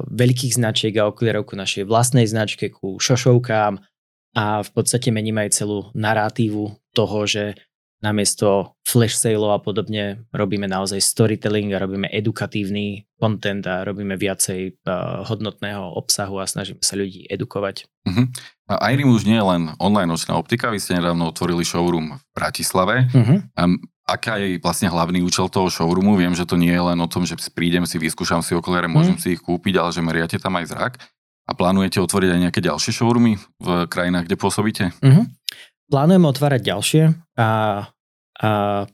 [0.07, 3.83] veľkých značiek a okuliarov ku našej vlastnej značke, ku šošovkám
[4.39, 7.59] a v podstate meníme aj celú narátívu toho, že
[8.01, 14.81] namiesto flash sale a podobne robíme naozaj storytelling a robíme edukatívny content a robíme viacej
[14.89, 17.85] uh, hodnotného obsahu a snažíme sa ľudí edukovať.
[18.09, 18.25] Uh-huh.
[18.65, 22.23] A Irim už nie je len online nočná optika, vy ste nedávno otvorili showroom v
[22.33, 23.05] Bratislave.
[23.13, 23.45] Uh-huh.
[23.53, 23.77] Um,
[24.09, 26.17] aká je vlastne hlavný účel toho showroomu?
[26.17, 28.97] Viem, že to nie je len o tom, že prídem si, vyskúšam si okuliare, uh-huh.
[28.97, 30.93] môžem si ich kúpiť, ale že meriate tam aj zrak.
[31.49, 34.83] A plánujete otvoriť aj nejaké ďalšie showroomy v krajinách, kde pôsobíte?
[35.03, 35.27] Uh-huh.
[35.91, 37.03] Plánujeme otvárať ďalšie
[37.35, 37.49] a,
[38.39, 38.49] a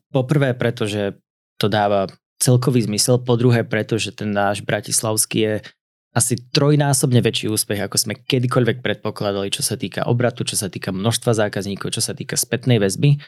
[0.09, 1.21] poprvé, pretože
[1.61, 2.09] to dáva
[2.41, 5.53] celkový zmysel, po druhé, pretože ten náš bratislavský je
[6.17, 10.89] asi trojnásobne väčší úspech, ako sme kedykoľvek predpokladali, čo sa týka obratu, čo sa týka
[10.89, 13.21] množstva zákazníkov, čo sa týka spätnej väzby,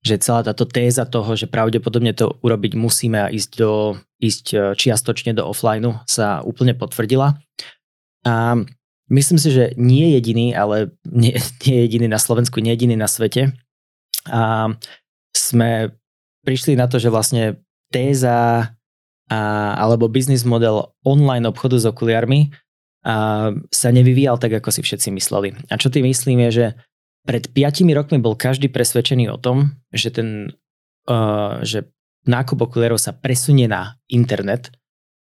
[0.00, 4.56] že celá táto téza toho, že pravdepodobne to urobiť musíme a ísť, do, ísť e,
[4.74, 7.36] čiastočne do offlineu sa úplne potvrdila.
[8.24, 8.58] A
[9.12, 11.36] Myslím si, že nie jediný, ale nie,
[11.68, 13.52] nie jediný na Slovensku, nie jediný na svete.
[14.32, 14.72] A
[15.36, 15.92] sme
[16.48, 17.60] prišli na to, že vlastne
[17.92, 18.72] téza
[19.28, 19.38] a,
[19.76, 22.48] alebo biznis model online obchodu s okuliarmi
[23.04, 25.52] a, sa nevyvíjal tak, ako si všetci mysleli.
[25.68, 26.66] A čo tým myslím je, že
[27.22, 30.50] pred 5 rokmi bol každý presvedčený o tom, že ten
[31.06, 31.86] uh, že
[32.26, 34.70] nákup okuliarov sa presunie na internet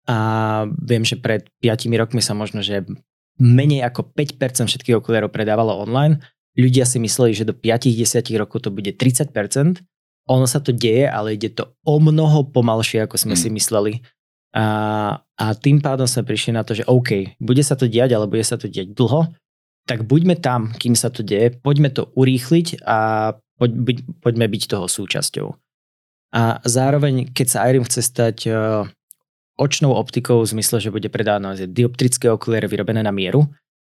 [0.06, 2.86] a viem, že pred 5 rokmi sa možno, že
[3.42, 6.22] menej ako 5% všetkých okuliarov predávalo online.
[6.54, 9.82] Ľudia si mysleli, že do 5-10 rokov to bude 30%.
[10.30, 13.40] Ono sa to deje, ale ide to o mnoho pomalšie, ako sme mm.
[13.42, 13.92] si mysleli.
[14.54, 14.64] A,
[15.18, 18.44] a tým pádom sme prišli na to, že OK, bude sa to diať, ale bude
[18.46, 19.32] sa to diať dlho,
[19.88, 24.86] tak buďme tam, kým sa to deje, poďme to urýchliť a poď, poďme byť toho
[24.86, 25.48] súčasťou.
[26.32, 28.36] A zároveň, keď sa Irem chce stať
[29.62, 33.46] očnou optikou v zmysle, že bude predávané dioptrické okuliare vyrobené na mieru,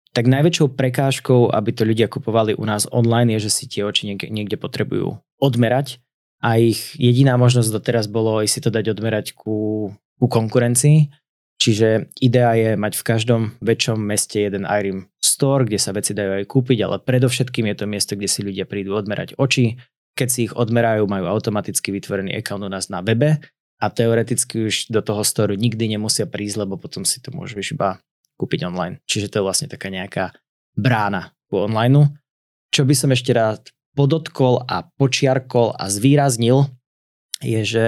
[0.09, 4.09] tak najväčšou prekážkou, aby to ľudia kupovali u nás online, je, že si tie oči
[4.09, 6.01] niekde, potrebujú odmerať
[6.41, 11.13] a ich jediná možnosť doteraz bolo si to dať odmerať ku, ku konkurencii.
[11.59, 16.39] Čiže idea je mať v každom väčšom meste jeden IRIM store, kde sa veci dajú
[16.39, 19.75] aj kúpiť, ale predovšetkým je to miesto, kde si ľudia prídu odmerať oči.
[20.15, 23.43] Keď si ich odmerajú, majú automaticky vytvorený account u nás na webe
[23.79, 28.03] a teoreticky už do toho storu nikdy nemusia prísť, lebo potom si to môžeš iba
[28.35, 28.99] kúpiť online.
[29.07, 30.35] Čiže to je vlastne taká nejaká
[30.75, 32.19] brána ku online.
[32.69, 36.67] Čo by som ešte rád podotkol a počiarkol a zvýraznil,
[37.43, 37.85] je, že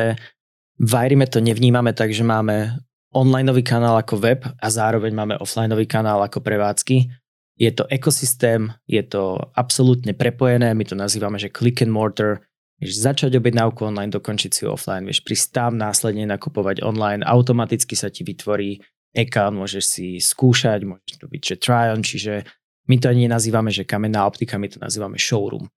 [0.81, 5.71] v Irime to nevnímame tak, že máme online kanál ako web a zároveň máme offline
[5.85, 7.11] kanál ako prevádzky.
[7.59, 12.41] Je to ekosystém, je to absolútne prepojené, my to nazývame, že click and mortar,
[12.81, 18.09] Vieš začať objednávku online, dokončiť si offline, vieš prísť tam následne nakupovať online, automaticky sa
[18.09, 18.81] ti vytvorí
[19.13, 22.41] account, môžeš si skúšať, môžeš to byť, že try on, čiže
[22.89, 25.69] my to ani nenazývame, že kamenná optika, my to nazývame showroom.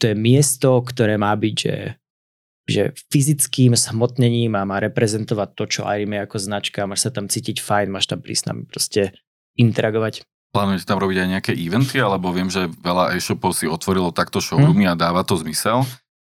[0.00, 1.76] To je miesto, ktoré má byť, že,
[2.64, 7.28] že fyzickým smotnením a má reprezentovať to, čo Irim je ako značka, máš sa tam
[7.28, 9.12] cítiť fajn, máš tam prísť nami proste
[9.60, 10.24] interagovať.
[10.56, 14.88] Plánujete tam robiť aj nejaké eventy, alebo viem, že veľa e-shopov si otvorilo takto showroomy
[14.88, 14.96] hmm.
[14.96, 15.84] a dáva to zmysel.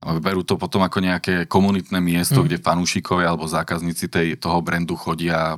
[0.06, 2.46] Berú to potom ako nejaké komunitné miesto, mm.
[2.46, 5.58] kde fanúšikovia alebo zákazníci tej, toho brandu chodia.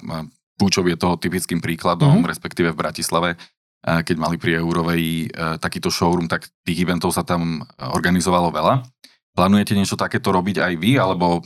[0.55, 2.29] Púčov je toho typickým príkladom, mm.
[2.31, 3.29] respektíve v Bratislave,
[3.83, 5.31] keď mali pri Eurovej
[5.61, 8.83] takýto showroom, tak tých eventov sa tam organizovalo veľa.
[9.37, 11.45] Plánujete niečo takéto robiť aj vy, alebo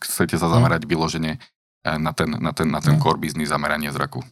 [0.00, 0.52] chcete sa mhm.
[0.56, 1.36] zamerať vyloženie
[1.84, 3.02] na ten, na ten, na ten mhm.
[3.04, 4.24] core business zameranie zraku?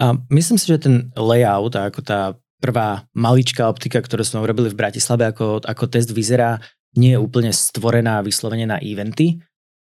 [0.00, 4.78] A myslím si, že ten layout, ako tá prvá maličká optika, ktorú sme urobili v
[4.78, 6.62] Bratislave, ako, ako test vyzerá,
[6.96, 9.40] nie je úplne stvorená vyslovene na eventy,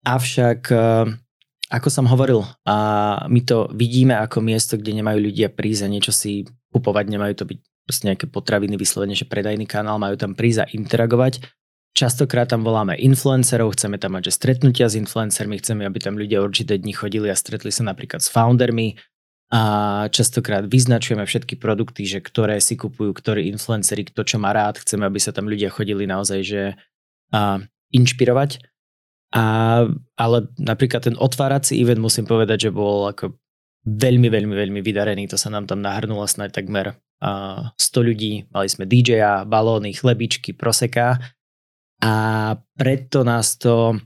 [0.06, 0.78] avšak e,
[1.68, 2.76] ako som hovoril, a
[3.28, 7.46] my to vidíme ako miesto, kde nemajú ľudia prísť a niečo si kupovať, nemajú to
[7.50, 11.44] byť proste nejaké potraviny vyslovene, že predajný kanál, majú tam prísť a interagovať.
[11.96, 16.44] Častokrát tam voláme influencerov, chceme tam mať že stretnutia s influencermi, chceme, aby tam ľudia
[16.44, 19.00] určité dni chodili a stretli sa napríklad s foundermi
[19.48, 19.62] a
[20.12, 25.08] častokrát vyznačujeme všetky produkty, že ktoré si kupujú, ktorí influenceri, kto čo má rád, chceme,
[25.08, 26.62] aby sa tam ľudia chodili naozaj, že
[27.34, 27.62] a,
[27.92, 28.64] inšpirovať.
[29.36, 29.44] A,
[30.16, 33.36] ale napríklad ten otvárací event musím povedať, že bol ako
[33.88, 35.28] veľmi, veľmi, veľmi vydarený.
[35.32, 38.34] To sa nám tam nahrnulo snáď takmer a, 100 ľudí.
[38.52, 41.20] Mali sme DJ-a, balóny, chlebičky, proseka.
[41.98, 42.14] A
[42.78, 43.98] preto nás to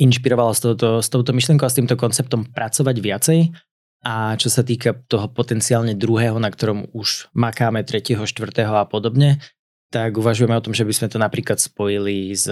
[0.00, 3.40] inšpirovalo s touto, s touto myšlienkou a s týmto konceptom pracovať viacej
[4.02, 9.38] a čo sa týka toho potenciálne druhého, na ktorom už makáme, tretieho, štvrtého a podobne,
[9.92, 12.48] tak uvažujeme o tom, že by sme to napríklad spojili s,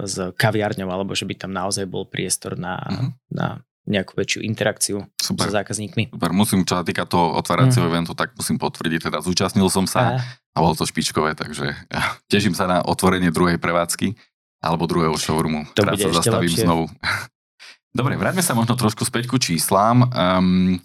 [0.00, 3.10] s kaviarňou, alebo že by tam naozaj bol priestor na, mm-hmm.
[3.36, 5.48] na nejakú väčšiu interakciu Super.
[5.48, 6.14] so zákazníkmi.
[6.14, 7.90] Super, musím, čo sa týka toho otváracieho mm.
[7.90, 10.10] eventu, tak musím potvrdiť, teda zúčastnil som sa a,
[10.54, 14.14] a bolo to špičkové, takže ja teším sa na otvorenie druhej prevádzky
[14.60, 15.68] alebo druhého showroomu.
[15.74, 16.64] To Teraz sa zastavím lepšie.
[16.64, 16.84] znovu.
[17.98, 20.06] Dobre, vráťme sa možno trošku späť ku číslám.
[20.14, 20.78] Um,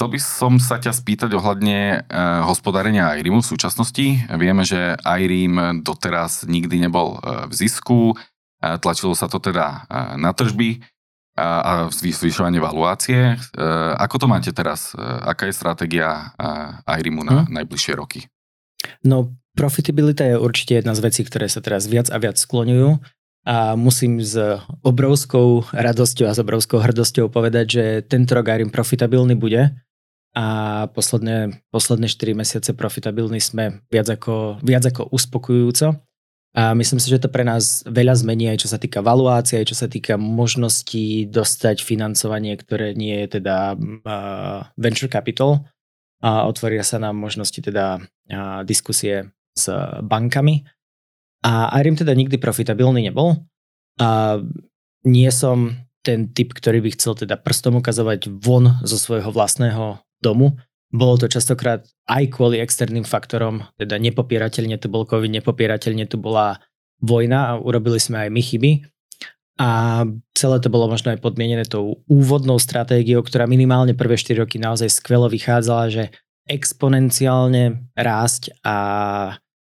[0.00, 4.24] chcel by som sa ťa spýtať ohľadne uh, hospodárenia IRIMu v súčasnosti.
[4.32, 9.84] Vieme, že IRIM doteraz nikdy nebol uh, v zisku, uh, tlačilo sa to teda
[10.16, 10.80] na tržby
[11.36, 13.36] a, a zvyšovanie valuácie.
[14.00, 14.92] Ako to máte teraz?
[14.98, 16.32] Aká je stratégia
[16.84, 17.60] IRIMu na hmm.
[17.60, 18.24] najbližšie roky?
[19.04, 23.04] No, profitabilita je určite jedna z vecí, ktoré sa teraz viac a viac skloňujú
[23.48, 24.36] a musím s
[24.84, 29.76] obrovskou radosťou a s obrovskou hrdosťou povedať, že tento rok Arim profitabilný bude
[30.30, 35.98] a posledné, posledné 4 mesiace profitabilní sme viac ako, viac ako uspokojujúco.
[36.50, 39.70] A myslím si, že to pre nás veľa zmení aj čo sa týka valuácie, aj
[39.70, 45.66] čo sa týka možností dostať financovanie, ktoré nie je teda uh, venture capital.
[46.20, 49.70] A otvoria sa nám možnosti teda uh, diskusie s
[50.02, 50.66] bankami
[51.46, 53.46] a Irim teda nikdy profitabilný nebol.
[54.02, 54.38] A
[55.06, 60.56] nie som ten typ, ktorý by chcel teda prstom ukazovať von zo svojho vlastného domu.
[60.90, 66.58] Bolo to častokrát aj kvôli externým faktorom, teda nepopierateľne tu bol COVID, nepopierateľne tu bola
[66.98, 68.72] vojna a urobili sme aj my chyby.
[69.60, 70.02] A
[70.32, 74.88] celé to bolo možno aj podmienené tou úvodnou stratégiou, ktorá minimálne prvé 4 roky naozaj
[74.88, 76.04] skvelo vychádzala, že
[76.48, 78.76] exponenciálne rásť a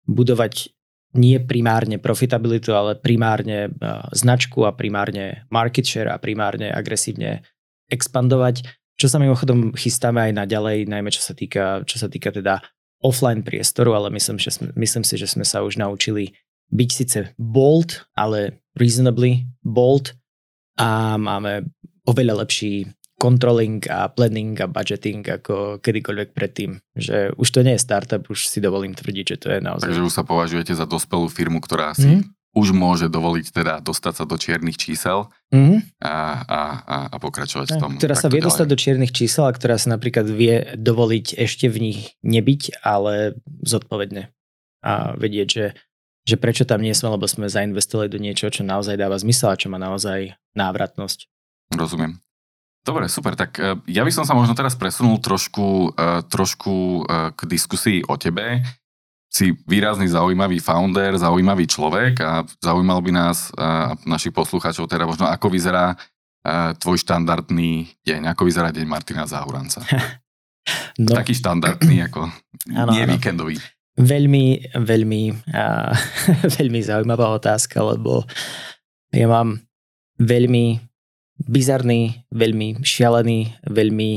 [0.05, 0.71] budovať
[1.17, 3.73] nie primárne profitabilitu, ale primárne
[4.13, 7.41] značku a primárne market share a primárne agresívne
[7.89, 8.61] expandovať,
[8.99, 12.59] čo sa mimochodom chystáme aj naďalej, najmä čo sa týka, čo sa týka teda
[12.99, 16.35] offline priestoru, ale myslím, že sme, myslím si, že sme sa už naučili
[16.69, 20.13] byť síce bold, ale reasonably bold
[20.75, 21.71] a máme
[22.03, 26.79] oveľa lepší controlling a planning a budgeting ako kedykoľvek predtým.
[26.95, 29.91] Že už to nie je startup, už si dovolím tvrdiť, že to je naozaj...
[29.91, 32.38] Takže už sa považujete za dospelú firmu, ktorá si mm.
[32.57, 36.01] Už môže dovoliť teda dostať sa do čiernych čísel mm.
[36.01, 37.91] a, a, a, a pokračovať a, v tom.
[38.01, 38.49] Ktorá sa vie ďalej.
[38.49, 43.37] dostať do čiernych čísel a ktorá sa napríklad vie dovoliť ešte v nich nebyť, ale
[43.61, 44.33] zodpovedne.
[44.81, 45.65] A vedieť, že
[46.29, 49.57] že prečo tam nie sme, lebo sme zainvestovali do niečo, čo naozaj dáva zmysel a
[49.57, 51.25] čo má naozaj návratnosť.
[51.73, 52.21] Rozumiem.
[52.85, 53.33] Dobre, super.
[53.33, 58.05] Tak e, ja by som sa možno teraz presunul trošku, e, trošku e, k diskusii
[58.07, 58.61] o tebe.
[59.29, 65.29] Si výrazný zaujímavý founder, zaujímavý človek a zaujímal by nás a našich poslucháčov teda možno,
[65.29, 65.93] ako vyzerá
[66.81, 69.85] tvoj štandardný deň, ako vyzerá deň Martina Záhuranca.
[70.99, 71.15] No.
[71.15, 72.29] Taký štandardný, ako
[72.75, 73.17] ano, nie ano.
[73.17, 73.57] víkendový.
[73.97, 75.95] Veľmi, veľmi, uh,
[76.59, 78.21] veľmi zaujímavá otázka, lebo
[79.09, 79.63] ja mám
[80.21, 80.77] veľmi
[81.47, 84.09] bizarný, veľmi šialený, veľmi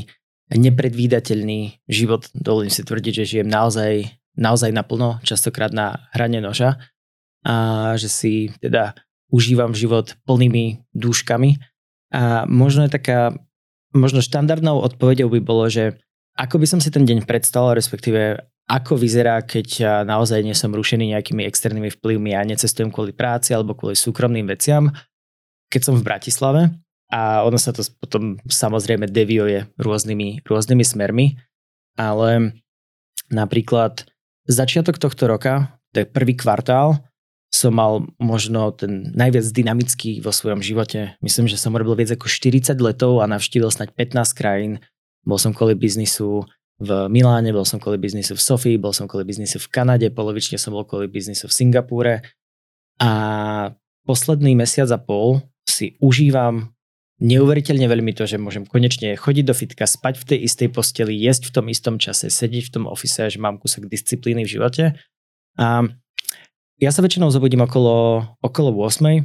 [0.52, 2.28] nepredvídateľný život.
[2.34, 6.80] Dovolím si tvrdiť, že žijem naozaj, naozaj naplno, častokrát na hrane noža
[7.42, 8.94] a že si teda
[9.32, 11.58] užívam život plnými dúškami.
[12.12, 13.32] A možno je taká,
[13.96, 15.96] možno štandardnou odpovedou by bolo, že
[16.36, 21.12] ako by som si ten deň predstavil, respektíve ako vyzerá, keď naozaj nie som rušený
[21.12, 24.88] nejakými externými vplyvmi a necestujem kvôli práci alebo kvôli súkromným veciam,
[25.68, 26.62] keď som v Bratislave
[27.12, 31.26] a ono sa to potom samozrejme deviuje rôznymi, rôznymi smermi,
[32.00, 32.56] ale
[33.28, 34.08] napríklad
[34.48, 37.02] začiatok tohto roka, to je prvý kvartál,
[37.52, 41.20] som mal možno ten najviac dynamický vo svojom živote.
[41.20, 44.80] Myslím, že som robil viac ako 40 letov a navštívil snať 15 krajín.
[45.22, 46.48] Bol som kvôli biznisu
[46.80, 50.56] v Miláne, bol som kvôli biznisu v Sofii, bol som kvôli biznisu v Kanade, polovične
[50.56, 52.24] som bol kvôli biznisu v Singapúre.
[52.98, 53.10] A
[54.08, 56.72] posledný mesiac a pol si užívam
[57.22, 61.48] neuveriteľne veľmi to, že môžem konečne chodiť do fitka, spať v tej istej posteli, jesť
[61.48, 64.84] v tom istom čase, sedieť v tom ofise, že mám kúsok disciplíny v živote.
[65.54, 65.86] A
[66.82, 69.22] ja sa väčšinou zobudím okolo, okolo 8.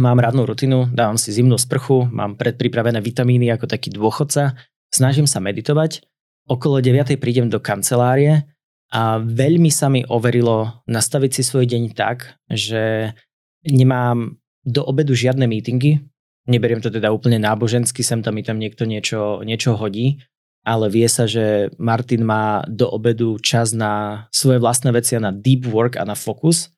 [0.00, 4.56] Mám rádnu rutinu, dávam si zimnú sprchu, mám predpripravené vitamíny ako taký dôchodca,
[4.88, 6.00] snažím sa meditovať.
[6.48, 7.20] Okolo 9.
[7.20, 8.48] prídem do kancelárie
[8.90, 13.12] a veľmi sa mi overilo nastaviť si svoj deň tak, že
[13.66, 16.00] nemám do obedu žiadne meetingy,
[16.50, 20.18] neberiem to teda úplne nábožensky, sem tam mi tam niekto niečo, niečo hodí,
[20.66, 25.32] ale vie sa, že Martin má do obedu čas na svoje vlastné veci a na
[25.32, 26.74] deep work a na fokus.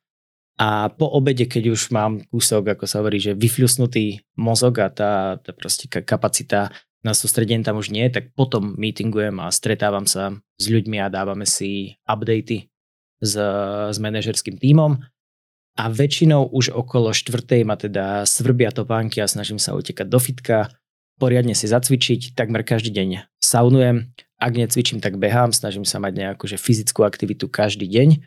[0.61, 5.41] A po obede, keď už mám kúsok, ako sa hovorí, že vyfľusnutý mozog a tá,
[5.41, 6.71] tá proste kapacita
[7.03, 11.49] na sústredenie tam už nie, tak potom meetingujem a stretávam sa s ľuďmi a dávame
[11.51, 12.71] si updaty
[13.19, 13.35] s,
[13.91, 15.03] s manažerským tímom.
[15.73, 20.69] A väčšinou už okolo štvrtej ma teda svrbia topánky a snažím sa utekať do fitka,
[21.17, 26.49] poriadne si zacvičiť, takmer každý deň saunujem, ak necvičím, tak behám, snažím sa mať nejakú
[26.49, 28.25] že fyzickú aktivitu každý deň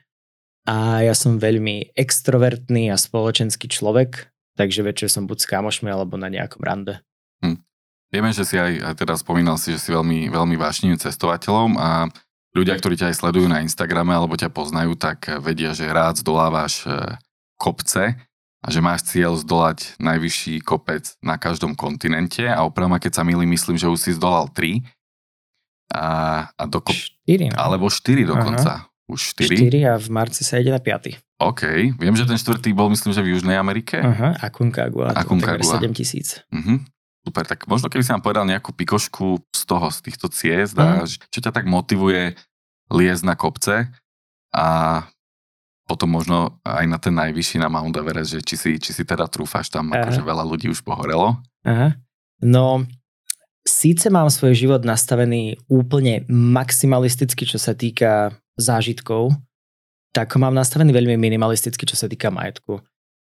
[0.65, 6.17] a ja som veľmi extrovertný a spoločenský človek, takže večer som buď s kamošmi alebo
[6.17, 7.01] na nejakom rande.
[7.45, 7.61] Hm.
[8.13, 12.09] Vieme, že si aj, aj teda spomínal si, že si veľmi, veľmi vášnivým cestovateľom a
[12.55, 16.87] ľudia, ktorí ťa aj sledujú na Instagrame alebo ťa poznajú, tak vedia, že rád zdolávaš
[16.87, 17.19] e,
[17.55, 18.15] kopce
[18.65, 23.45] a že máš cieľ zdolať najvyšší kopec na každom kontinente a opravma, keď sa milí,
[23.45, 24.81] myslím, že už si zdolal 3
[25.93, 26.07] a,
[26.49, 26.97] a dokop...
[27.29, 27.55] 4, no.
[27.61, 28.89] Alebo 4 dokonca.
[28.89, 28.89] Aha.
[29.05, 29.69] Už 4?
[29.69, 31.13] 4 a v marci sa ide na 5.
[31.45, 34.01] OK, viem, že ten štvrtý bol myslím, že v Južnej Amerike.
[34.01, 35.77] Aha, Aconcagua, Aconcagua.
[35.77, 36.41] 7 tisíc.
[36.49, 36.81] Uh-huh.
[37.21, 41.03] Super, tak možno keby si nám povedal nejakú pikošku z toho, z týchto ciest uh-huh.
[41.03, 42.33] a čo ťa tak motivuje
[42.89, 43.93] liesť na kopce
[44.55, 44.67] a
[45.85, 49.29] potom možno aj na ten najvyšší na Mount Everest, že či si, či si teda
[49.29, 50.01] trúfáš tam, Aha.
[50.01, 51.37] akože veľa ľudí už pohorelo.
[51.61, 51.93] Aha.
[52.41, 52.83] No,
[53.61, 59.37] síce mám svoj život nastavený úplne maximalisticky, čo sa týka zážitkov,
[60.15, 62.81] tak mám nastavený veľmi minimalisticky, čo sa týka majetku.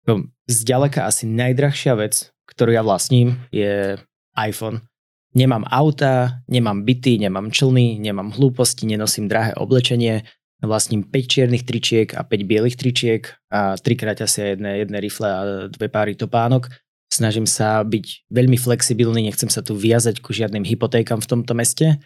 [0.08, 4.00] No, zďaleka asi najdrahšia vec, ktorú ja vlastním, je
[4.34, 4.82] iPhone.
[5.30, 10.26] Nemám auta, nemám byty, nemám člny, nemám hlúposti, nenosím drahé oblečenie,
[10.66, 15.40] vlastním 5 čiernych tričiek a 5 bielých tričiek a 3 kraťasia, jedné, jedné rifle a
[15.72, 16.68] dve páry topánok.
[17.10, 21.98] Snažím sa byť veľmi flexibilný, nechcem sa tu viazať ku žiadnym hypotékam v tomto meste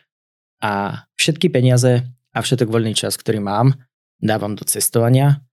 [0.65, 3.77] a všetky peniaze a všetok voľný čas, ktorý mám,
[4.23, 5.45] dávam do cestovania.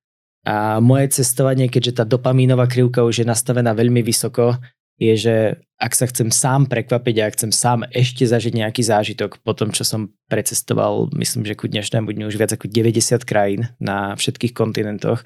[0.42, 4.58] A moje cestovanie, keďže tá dopamínová krivka už je nastavená veľmi vysoko,
[5.02, 5.36] je, že
[5.82, 9.74] ak sa chcem sám prekvapiť a ak chcem sám ešte zažiť nejaký zážitok po tom,
[9.74, 14.54] čo som precestoval, myslím, že ku dnešnému dňu už viac ako 90 krajín na všetkých
[14.54, 15.26] kontinentoch,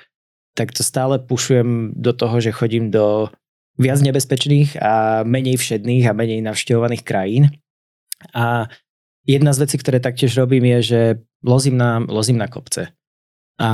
[0.56, 3.28] tak to stále pušujem do toho, že chodím do
[3.76, 7.52] viac nebezpečných a menej všedných a menej navštevovaných krajín.
[8.32, 8.72] A
[9.28, 11.02] jedna z vecí, ktoré taktiež robím, je, že
[11.44, 12.95] lozím na, lozím na kopce.
[13.56, 13.70] A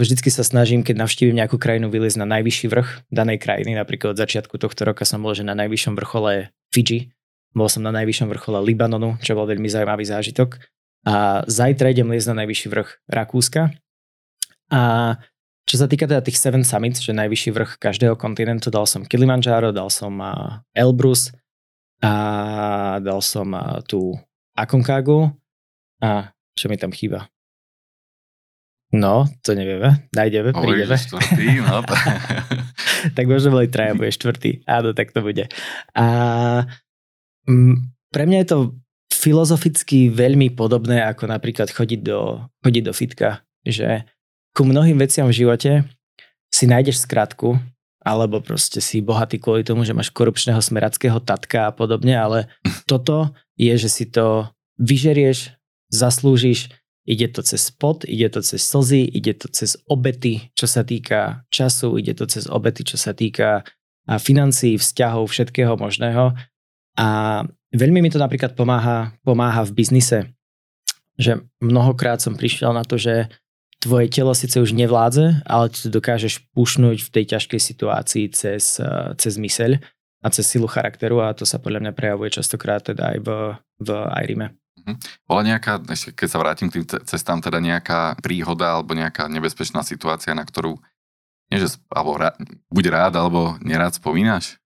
[0.00, 3.76] vždycky sa snažím, keď navštívim nejakú krajinu, vyliezť na najvyšší vrch danej krajiny.
[3.76, 7.12] Napríklad od začiatku tohto roka som bol, že na najvyššom vrchole Fiji.
[7.52, 10.56] Bol som na najvyššom vrchole Libanonu, čo bol veľmi zaujímavý zážitok.
[11.04, 13.68] A zajtra idem liezť na najvyšší vrch Rakúska.
[14.72, 14.80] A
[15.68, 19.76] čo sa týka teda tých Seven Summits, že najvyšší vrch každého kontinentu, dal som Kilimanjaro,
[19.76, 20.16] dal som
[20.72, 21.36] Elbrus
[22.00, 23.52] a dal som
[23.84, 24.16] tú
[24.56, 25.28] Akonkagu
[26.00, 27.28] a čo mi tam chýba?
[28.88, 30.08] No, to nevieme.
[30.16, 30.96] Nájdeme, Oj, prídeme.
[30.96, 31.84] Štvrtý, no.
[33.16, 34.64] tak možno boli traja, bude štvrtý.
[34.64, 35.44] Áno, tak to bude.
[35.92, 36.06] A
[37.44, 38.58] m, pre mňa je to
[39.12, 43.44] filozoficky veľmi podobné, ako napríklad chodiť do, chodiť do fitka.
[43.68, 44.08] Že
[44.56, 45.84] ku mnohým veciam v živote
[46.48, 47.60] si nájdeš skratku,
[48.00, 52.48] alebo proste si bohatý kvôli tomu, že máš korupčného smerackého tatka a podobne, ale
[52.90, 54.48] toto je, že si to
[54.80, 55.52] vyžerieš,
[55.92, 56.72] zaslúžiš,
[57.08, 61.48] ide to cez spot, ide to cez slzy, ide to cez obety, čo sa týka
[61.48, 63.64] času, ide to cez obety, čo sa týka
[64.20, 66.36] financií, vzťahov, všetkého možného.
[67.00, 67.08] A
[67.72, 70.18] veľmi mi to napríklad pomáha, pomáha v biznise,
[71.16, 73.32] že mnohokrát som prišiel na to, že
[73.80, 78.82] tvoje telo síce už nevládze, ale ty to dokážeš pušnúť v tej ťažkej situácii cez,
[79.16, 79.80] cez myseľ
[80.18, 83.28] a cez silu charakteru a to sa podľa mňa prejavuje častokrát teda aj v,
[83.80, 83.88] v
[84.18, 84.58] Irime.
[84.84, 84.94] Mhm.
[85.26, 89.82] Bola nejaká, ešte keď sa vrátim k tým cestám, teda nejaká príhoda alebo nejaká nebezpečná
[89.82, 90.78] situácia, na ktorú
[91.48, 92.36] nie, že, alebo rá,
[92.68, 94.60] buď rád, alebo nerád spomínaš?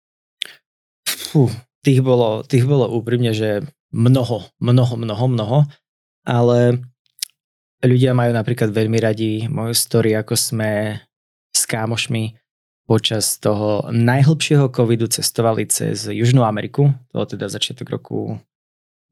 [1.07, 1.47] Fú,
[1.87, 3.63] tých bolo, tých bolo úprimne, že
[3.95, 5.59] mnoho, mnoho, mnoho, mnoho,
[6.27, 6.83] ale
[7.87, 10.99] ľudia majú napríklad veľmi radi moju story, ako sme
[11.55, 12.35] s kámošmi
[12.83, 18.43] počas toho najhlbšieho covidu cestovali cez Južnú Ameriku, to teda začiatok roku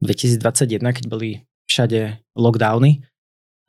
[0.00, 3.04] 2021, keď boli všade lockdowny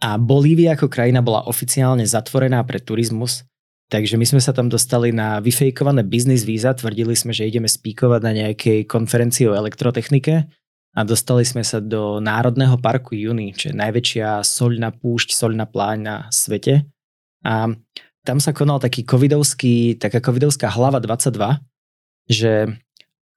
[0.01, 3.45] a Bolívia ako krajina bola oficiálne zatvorená pre turizmus,
[3.93, 8.21] takže my sme sa tam dostali na vyfejkované business víza, tvrdili sme, že ideme spíkovať
[8.25, 10.49] na nejakej konferencii o elektrotechnike
[10.91, 15.97] a dostali sme sa do Národného parku Juni, čo je najväčšia soľná púšť, soľná pláň
[16.01, 16.83] na svete.
[17.45, 17.71] A
[18.25, 21.61] tam sa konal taký covidovský, taká covidovská hlava 22,
[22.29, 22.69] že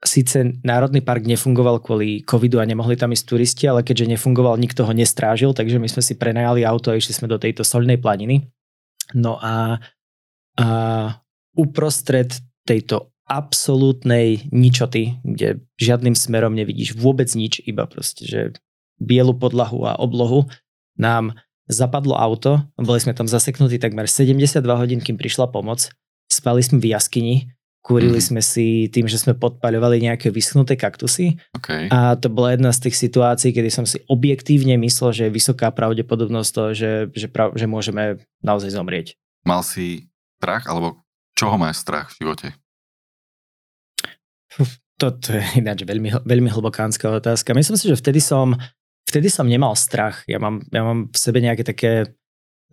[0.05, 4.85] síce Národný park nefungoval kvôli covidu a nemohli tam ísť turisti, ale keďže nefungoval, nikto
[4.85, 8.45] ho nestrážil, takže my sme si prenajali auto a išli sme do tejto solnej planiny.
[9.17, 9.81] No a,
[10.61, 10.69] a
[11.57, 12.37] uprostred
[12.69, 18.41] tejto absolútnej ničoty, kde žiadnym smerom nevidíš vôbec nič, iba proste, že
[19.01, 20.45] bielu podlahu a oblohu,
[21.01, 21.35] nám
[21.65, 25.89] Zapadlo auto, boli sme tam zaseknutí takmer 72 hodín, kým prišla pomoc.
[26.29, 27.49] Spali sme v jaskyni,
[27.85, 28.27] kúrili mm.
[28.33, 31.37] sme si tým, že sme podpaľovali nejaké vyschnuté kaktusy.
[31.61, 31.93] Okay.
[31.93, 35.69] A to bola jedna z tých situácií, kedy som si objektívne myslel, že je vysoká
[35.69, 39.21] pravdepodobnosť toho, že, že, prav, že môžeme naozaj zomrieť.
[39.45, 40.09] Mal si
[40.41, 41.05] strach, alebo
[41.37, 42.49] čoho máš strach v živote?
[44.97, 47.53] Toto je ináč veľmi, veľmi hlbokánska otázka.
[47.53, 48.57] Myslím si, že vtedy som
[49.15, 50.25] vtedy som nemal strach.
[50.27, 52.11] Ja mám, ja mám v sebe nejaké také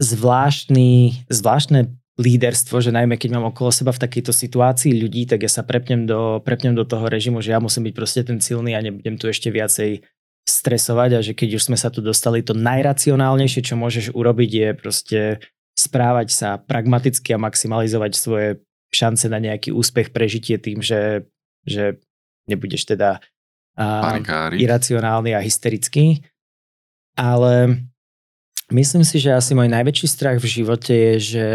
[0.01, 5.51] zvláštny, zvláštne líderstvo, že najmä keď mám okolo seba v takejto situácii ľudí, tak ja
[5.51, 8.83] sa prepnem do, prepnem do toho režimu, že ja musím byť proste ten silný a
[8.83, 10.03] nebudem tu ešte viacej
[10.43, 14.69] stresovať a že keď už sme sa tu dostali, to najracionálnejšie, čo môžeš urobiť je
[14.75, 15.19] proste
[15.77, 18.47] správať sa pragmaticky a maximalizovať svoje
[18.91, 21.23] šance na nejaký úspech, prežitie tým, že,
[21.63, 22.03] že
[22.51, 23.23] nebudeš teda
[23.79, 24.19] a,
[24.51, 26.27] iracionálny a hysterický.
[27.15, 27.87] Ale
[28.67, 31.47] myslím si, že asi môj najväčší strach v živote je, že,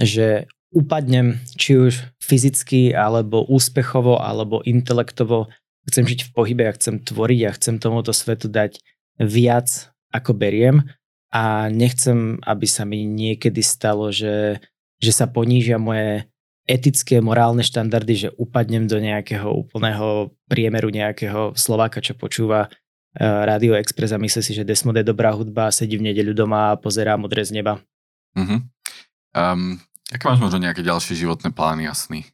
[0.00, 5.50] že upadnem či už fyzicky, alebo úspechovo, alebo intelektovo.
[5.86, 8.80] Chcem žiť v pohybe, ja chcem tvoriť a chcem tomuto svetu dať
[9.20, 10.86] viac, ako beriem
[11.30, 14.58] a nechcem, aby sa mi niekedy stalo, že,
[14.98, 16.26] že sa ponížia moje
[16.66, 22.70] etické, morálne štandardy, že upadnem do nejakého úplného priemeru nejakého Slováka, čo počúva
[23.10, 26.70] Eh, Radio Express a myslí si, že Desmod je dobrá hudba, sedí v nedeľu doma
[26.70, 27.82] a pozerá modré z neba.
[28.38, 28.62] Uh-huh.
[29.34, 32.26] Um, aké máš možno nejaké ďalšie životné plány jasný?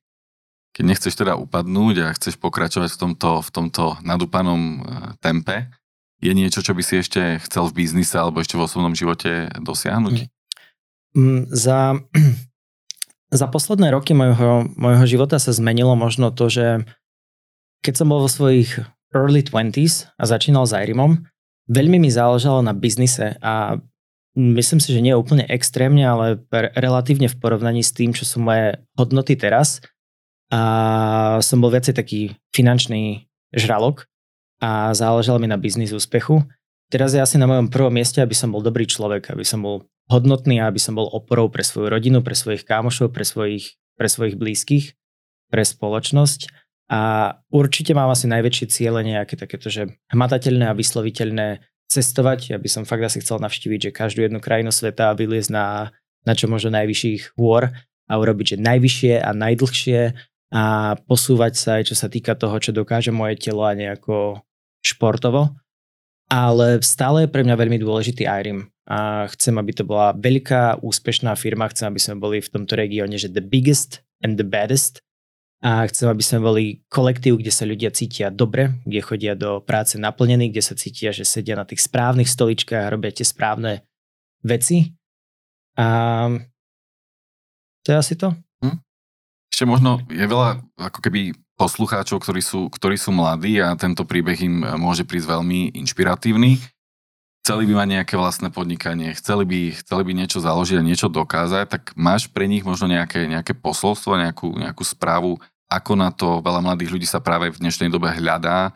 [0.77, 4.81] Keď nechceš teda upadnúť a chceš pokračovať v tomto, v tomto nadúpanom uh,
[5.25, 5.73] tempe,
[6.21, 10.29] je niečo, čo by si ešte chcel v biznise alebo ešte v osobnom živote dosiahnuť?
[11.17, 12.01] Mm, za,
[13.41, 16.85] za posledné roky mojho, mojho života sa zmenilo možno to, že
[17.85, 18.81] keď som bol vo svojich
[19.13, 21.25] early 20s a začínal s Irimom,
[21.69, 23.81] veľmi mi záležalo na biznise a
[24.37, 26.39] myslím si, že nie úplne extrémne, ale
[26.77, 29.81] relatívne v porovnaní s tým, čo sú moje hodnoty teraz.
[30.53, 34.07] A som bol viacej taký finančný žralok
[34.63, 36.47] a záležalo mi na biznis úspechu.
[36.87, 39.91] Teraz je asi na mojom prvom mieste, aby som bol dobrý človek, aby som bol
[40.07, 44.07] hodnotný a aby som bol oporou pre svoju rodinu, pre svojich kámošov, pre svojich, pre
[44.07, 44.95] svojich blízkych,
[45.51, 52.55] pre spoločnosť a určite mám asi najväčšie ciele nejaké takéto, že hmatateľné a vysloviteľné cestovať.
[52.55, 55.95] Ja by som fakt asi chcel navštíviť, že každú jednu krajinu sveta a vyliezť na,
[56.27, 57.71] na čo možno najvyšších hôr
[58.07, 60.01] a urobiť, že najvyššie a najdlhšie
[60.55, 60.65] a
[61.11, 64.43] posúvať sa aj čo sa týka toho, čo dokáže moje telo a nejako
[64.83, 65.55] športovo.
[66.27, 71.35] Ale stále je pre mňa veľmi dôležitý IRIM a chcem, aby to bola veľká, úspešná
[71.39, 75.06] firma, chcem, aby sme boli v tomto regióne, že the biggest and the baddest
[75.65, 79.97] a chcem, aby sme boli kolektív, kde sa ľudia cítia dobre, kde chodia do práce
[79.97, 83.89] naplnení, kde sa cítia, že sedia na tých správnych stoličkách robia tie správne
[84.45, 84.93] veci.
[85.81, 86.29] A
[87.81, 88.37] to je asi to.
[88.61, 88.85] Hm?
[89.49, 94.37] Ešte možno je veľa ako keby poslucháčov, ktorí sú, ktorí sú mladí a tento príbeh
[94.45, 96.61] im môže prísť veľmi inšpiratívny.
[97.47, 101.71] Chceli by mať nejaké vlastné podnikanie, chceli by, chceli by niečo založiť a niečo dokázať,
[101.71, 105.39] tak máš pre nich možno nejaké, nejaké posolstvo, nejakú, nejakú správu,
[105.71, 108.75] ako na to veľa mladých ľudí sa práve v dnešnej dobe hľadá,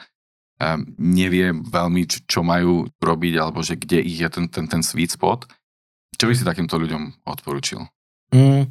[1.03, 5.19] nevie veľmi, čo, čo majú robiť, alebo že kde ich je ten, ten, ten sweet
[5.19, 5.51] spot.
[6.15, 7.83] Čo by si takýmto ľuďom odporučil?
[8.31, 8.71] Mm,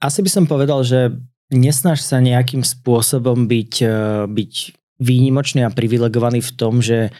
[0.00, 1.12] asi by som povedal, že
[1.52, 3.96] nesnaž sa nejakým spôsobom byť, e,
[4.32, 4.52] byť
[4.96, 7.12] výnimočný a privilegovaný v tom, že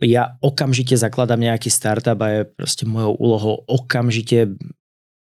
[0.00, 4.56] ja okamžite zakladám nejaký startup a je proste mojou úlohou okamžite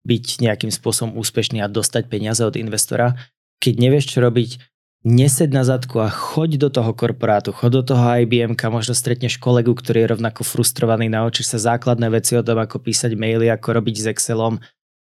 [0.04, 3.16] byť nejakým spôsobom úspešný a dostať peniaze od investora.
[3.64, 4.60] Keď nevieš, čo robiť,
[5.04, 9.76] nesed na zadku a choď do toho korporátu, choď do toho IBM, možno stretneš kolegu,
[9.76, 13.96] ktorý je rovnako frustrovaný, naučíš sa základné veci o tom, ako písať maily, ako robiť
[14.00, 14.60] s Excelom.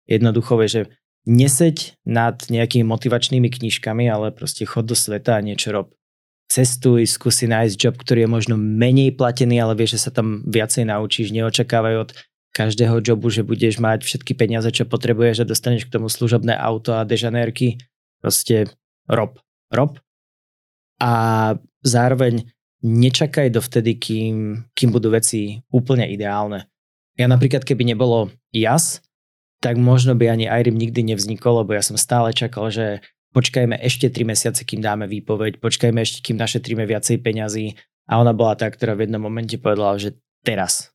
[0.06, 0.82] Jednoducho je, že
[1.28, 5.97] neseď nad nejakými motivačnými knižkami, ale proste chod do sveta a niečo rob.
[6.48, 10.88] Cestuj, skúsi nájsť job, ktorý je možno menej platený, ale vieš, že sa tam viacej
[10.88, 11.36] naučíš.
[11.36, 12.10] Neočakávaj od
[12.56, 16.96] každého jobu, že budeš mať všetky peniaze, čo potrebuješ a dostaneš k tomu služobné auto
[16.96, 17.78] a dežanérky.
[18.24, 18.72] Proste
[19.12, 19.38] rob.
[19.70, 20.00] Rob.
[20.98, 21.12] A
[21.84, 22.48] zároveň
[22.82, 26.66] nečakaj dovtedy, kým, kým budú veci úplne ideálne.
[27.20, 29.02] Ja napríklad, keby nebolo jas,
[29.60, 33.02] tak možno by ani IRIM nikdy nevznikol, lebo ja som stále čakal, že
[33.38, 37.78] počkajme ešte 3 mesiace, kým dáme výpoveď, počkajme ešte, kým našetríme viacej peňazí.
[38.10, 40.90] A ona bola tá, ktorá v jednom momente povedala, že teraz.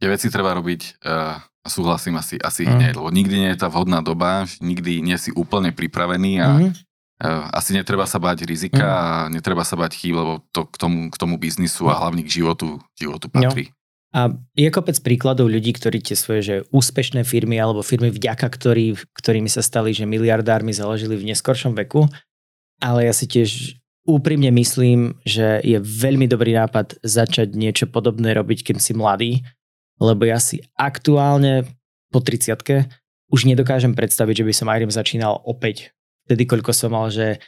[0.00, 2.70] Tie veci treba robiť uh, a súhlasím asi, asi mm.
[2.72, 6.70] hneď, lebo nikdy nie je tá vhodná doba, nikdy nie si úplne pripravený a mm.
[6.70, 8.94] uh, asi netreba sa báť rizika mm.
[8.94, 12.40] a netreba sa bať chýb, lebo to k tomu, k tomu biznisu a hlavne k
[12.40, 13.68] životu, životu patrí.
[13.68, 13.77] No.
[14.18, 18.98] A je kopec príkladov ľudí, ktorí tie svoje že úspešné firmy alebo firmy vďaka ktorý,
[19.14, 22.10] ktorými sa stali, že miliardármi založili v neskoršom veku.
[22.82, 28.66] Ale ja si tiež úprimne myslím, že je veľmi dobrý nápad začať niečo podobné robiť,
[28.66, 29.32] keď si mladý,
[30.02, 31.70] lebo ja si aktuálne
[32.10, 32.58] po 30
[33.28, 35.94] už nedokážem predstaviť, že by som Irem začínal opäť
[36.26, 37.38] vtedy, koľko som mal, že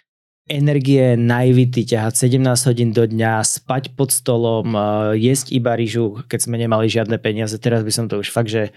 [0.50, 4.80] energie, naivity, ťahať 17 hodín do dňa, spať pod stolom, e,
[5.22, 7.54] jesť iba rýžu, keď sme nemali žiadne peniaze.
[7.62, 8.74] Teraz by som to už fakt, že,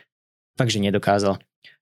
[0.53, 1.41] fakt, že nedokázal.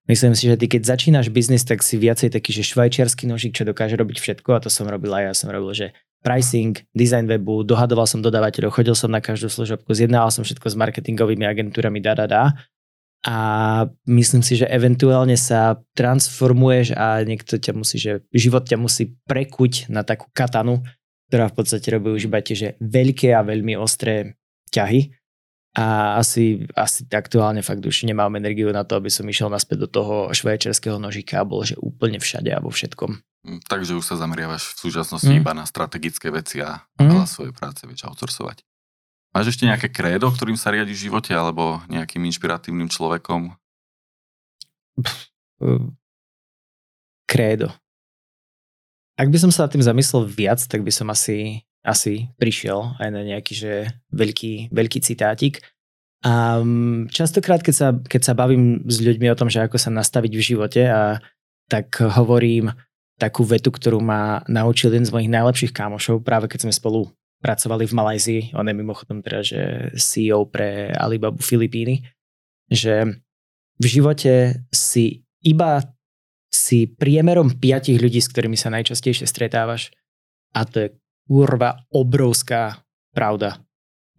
[0.09, 3.67] Myslím si, že ty keď začínaš biznis, tak si viacej taký, že švajčiarsky nožík, čo
[3.67, 5.87] dokáže robiť všetko a to som robil aj ja som robil, že
[6.25, 10.75] pricing, design webu, dohadoval som dodávateľov, chodil som na každú služobku, zjednával som všetko s
[10.77, 12.43] marketingovými agentúrami, da, da, da
[13.21, 13.37] a
[14.09, 19.93] myslím si, že eventuálne sa transformuješ a niekto ťa musí, že život ťa musí prekuť
[19.93, 20.81] na takú katanu,
[21.29, 24.41] ktorá v podstate robí už iba tie, že veľké a veľmi ostré
[24.73, 25.13] ťahy
[25.71, 29.89] a asi, asi aktuálne fakt už nemám energiu na to, aby som išiel naspäť do
[30.01, 33.23] toho švajčiarského nožika a bol že úplne všade a vo všetkom.
[33.47, 35.39] Mm, takže už sa zameriavaš v súčasnosti mm.
[35.39, 37.07] iba na strategické veci a mm.
[37.07, 38.67] veľa svojej práce vieš outsourcovať.
[39.31, 43.55] Máš ešte nejaké krédo, ktorým sa riadi v živote, alebo nejakým inšpiratívnym človekom?
[47.31, 47.71] Krédo.
[49.15, 53.23] Ak by som sa tým zamyslel viac, tak by som asi, asi prišiel aj na
[53.23, 53.73] nejaký že
[54.11, 55.63] veľký, veľký citátik.
[56.27, 56.59] A
[57.07, 60.43] častokrát, keď sa, keď sa bavím s ľuďmi o tom, že ako sa nastaviť v
[60.43, 61.23] živote, a
[61.71, 62.75] tak hovorím
[63.15, 67.07] takú vetu, ktorú ma naučil jeden z mojich najlepších kámošov, práve keď sme spolu
[67.41, 69.61] pracovali v Malajzii, on je mimochodom teda, že
[69.97, 72.05] CEO pre Alibabu Filipíny,
[72.69, 73.19] že
[73.81, 75.81] v živote si iba
[76.53, 79.89] si priemerom piatich ľudí, s ktorými sa najčastejšie stretávaš
[80.53, 80.89] a to je
[81.25, 82.83] kurva obrovská
[83.15, 83.63] pravda.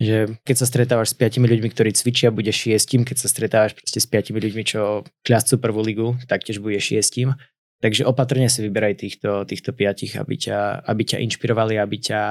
[0.01, 4.01] Že keď sa stretávaš s piatimi ľuďmi, ktorí cvičia, bude šiestim, keď sa stretávaš proste
[4.01, 7.37] s piatimi ľuďmi, čo kľascú prvú ligu, taktiež bude šiestim.
[7.83, 12.23] Takže opatrne si vyberaj týchto, týchto piatich, aby ťa, aby ťa inšpirovali, aby ťa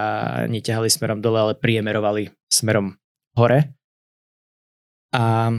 [0.47, 2.95] neťahali smerom dole, ale priemerovali smerom
[3.35, 3.75] hore.
[5.11, 5.51] A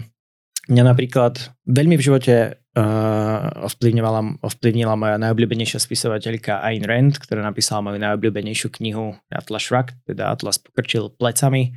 [0.72, 7.84] mňa napríklad veľmi v živote uh, ovplyvnila, ovplyvnila moja najobľúbenejšia spisovateľka Ayn Rand, ktorá napísala
[7.84, 11.76] moju najobľúbenejšiu knihu Atlas Shrugged, teda Atlas pokrčil plecami.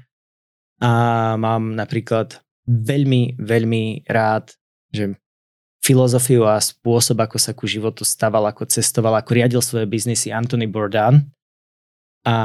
[0.79, 0.91] A
[1.35, 4.55] mám napríklad veľmi, veľmi rád,
[4.95, 5.19] že
[5.85, 10.65] filozofiu a spôsob, ako sa ku životu staval, ako cestoval, ako riadil svoje biznisy Anthony
[10.65, 11.29] Bourdain.
[12.25, 12.35] A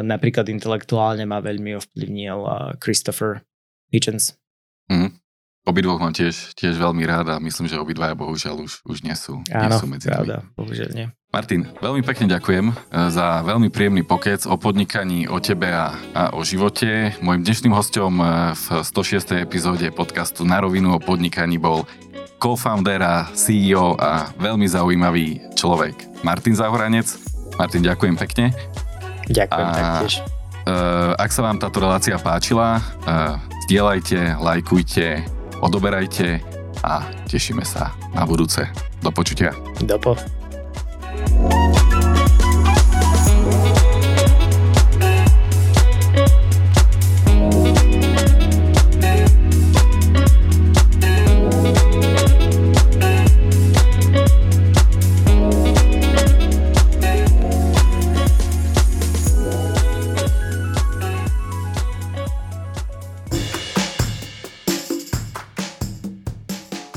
[0.00, 2.40] napríklad intelektuálne ma veľmi ovplyvnil
[2.80, 3.44] Christopher
[3.92, 4.40] Hitchens.
[4.88, 5.12] Mm.
[5.66, 9.42] Obidvoch mám tiež, tiež veľmi rád a myslím, že obidvaja bohužiaľ už, už nie sú,
[9.50, 11.06] Áno, nie sú medzi pravda, bohužiaľ nie.
[11.34, 12.74] Martin, veľmi pekne ďakujem e,
[13.10, 17.18] za veľmi príjemný pokec o podnikaní, o tebe a, a o živote.
[17.18, 19.42] Mojím dnešným hostom e, v 106.
[19.42, 21.82] epizóde podcastu Na rovinu o podnikaní bol
[22.36, 27.08] co-founder a CEO a veľmi zaujímavý človek Martin Zahoranec.
[27.56, 28.52] Martin, ďakujem pekne.
[29.26, 30.14] Ďakujem a, taktiež.
[30.66, 35.24] Uh, ak sa vám táto relácia páčila, uh, zdieľajte, lajkujte,
[35.62, 36.42] odoberajte
[36.84, 38.66] a tešíme sa na budúce.
[39.00, 39.54] Do počutia.
[39.82, 40.12] Do po.